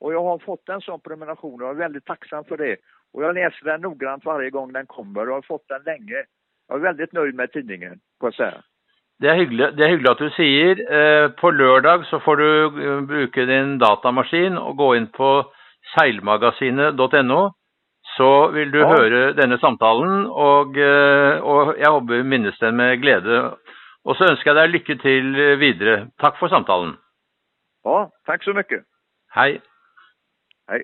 Och 0.00 0.12
jag 0.12 0.22
har 0.22 0.38
fått 0.38 0.68
en 0.68 0.80
sån 0.80 1.00
prenumeration 1.00 1.60
och 1.60 1.68
jag 1.68 1.74
är 1.74 1.78
väldigt 1.78 2.04
tacksam 2.04 2.44
för 2.44 2.56
det. 2.56 2.76
Och 3.12 3.24
jag 3.24 3.34
läser 3.34 3.64
den 3.64 3.80
noggrant 3.80 4.24
varje 4.24 4.50
gång 4.50 4.72
den 4.72 4.86
kommer 4.86 5.28
och 5.28 5.34
har 5.34 5.42
fått 5.42 5.68
den 5.68 5.82
länge. 5.82 6.24
Jag 6.68 6.76
är 6.76 6.82
väldigt 6.82 7.12
nöjd 7.12 7.34
med 7.34 7.52
tidningen, 7.52 8.00
får 8.20 8.26
jag 8.26 8.34
säga. 8.34 8.62
Det 9.20 9.28
är 9.28 9.34
hyggligt, 9.34 9.76
det 9.76 9.84
är 9.84 9.88
hyggligt 9.88 10.10
att 10.10 10.18
du 10.18 10.30
säger. 10.30 10.92
Eh, 10.92 11.28
på 11.28 11.50
lördag 11.50 12.06
så 12.06 12.20
får 12.20 12.36
du 12.36 12.64
uh, 12.64 13.00
bruka 13.00 13.44
din 13.44 13.78
datamaskin 13.78 14.58
och 14.58 14.76
gå 14.76 14.96
in 14.96 15.06
på 15.06 15.52
seilmagasinet.no 15.94 17.52
så 18.16 18.48
vill 18.48 18.70
du 18.70 18.78
ja. 18.78 18.88
høre 18.88 19.32
denne 19.32 19.58
samtalen, 19.58 20.26
og, 20.26 20.76
eh, 20.78 21.42
og 21.42 21.74
jeg 21.78 21.90
håper 21.90 22.14
vi 22.14 22.22
minnes 22.22 22.58
den 22.58 22.76
med 22.76 23.00
glede. 23.02 23.54
Och 24.04 24.16
så 24.16 24.24
önskar 24.24 24.54
jag 24.54 24.56
dig 24.56 24.68
lycka 24.68 24.94
till 24.94 25.36
vidare. 25.56 26.08
Tack 26.16 26.38
för 26.38 26.48
samtalen. 26.48 26.96
Ja, 27.84 28.10
tack 28.26 28.44
så 28.44 28.52
mycket. 28.54 28.82
Hej. 29.28 29.60
Hej. 30.68 30.82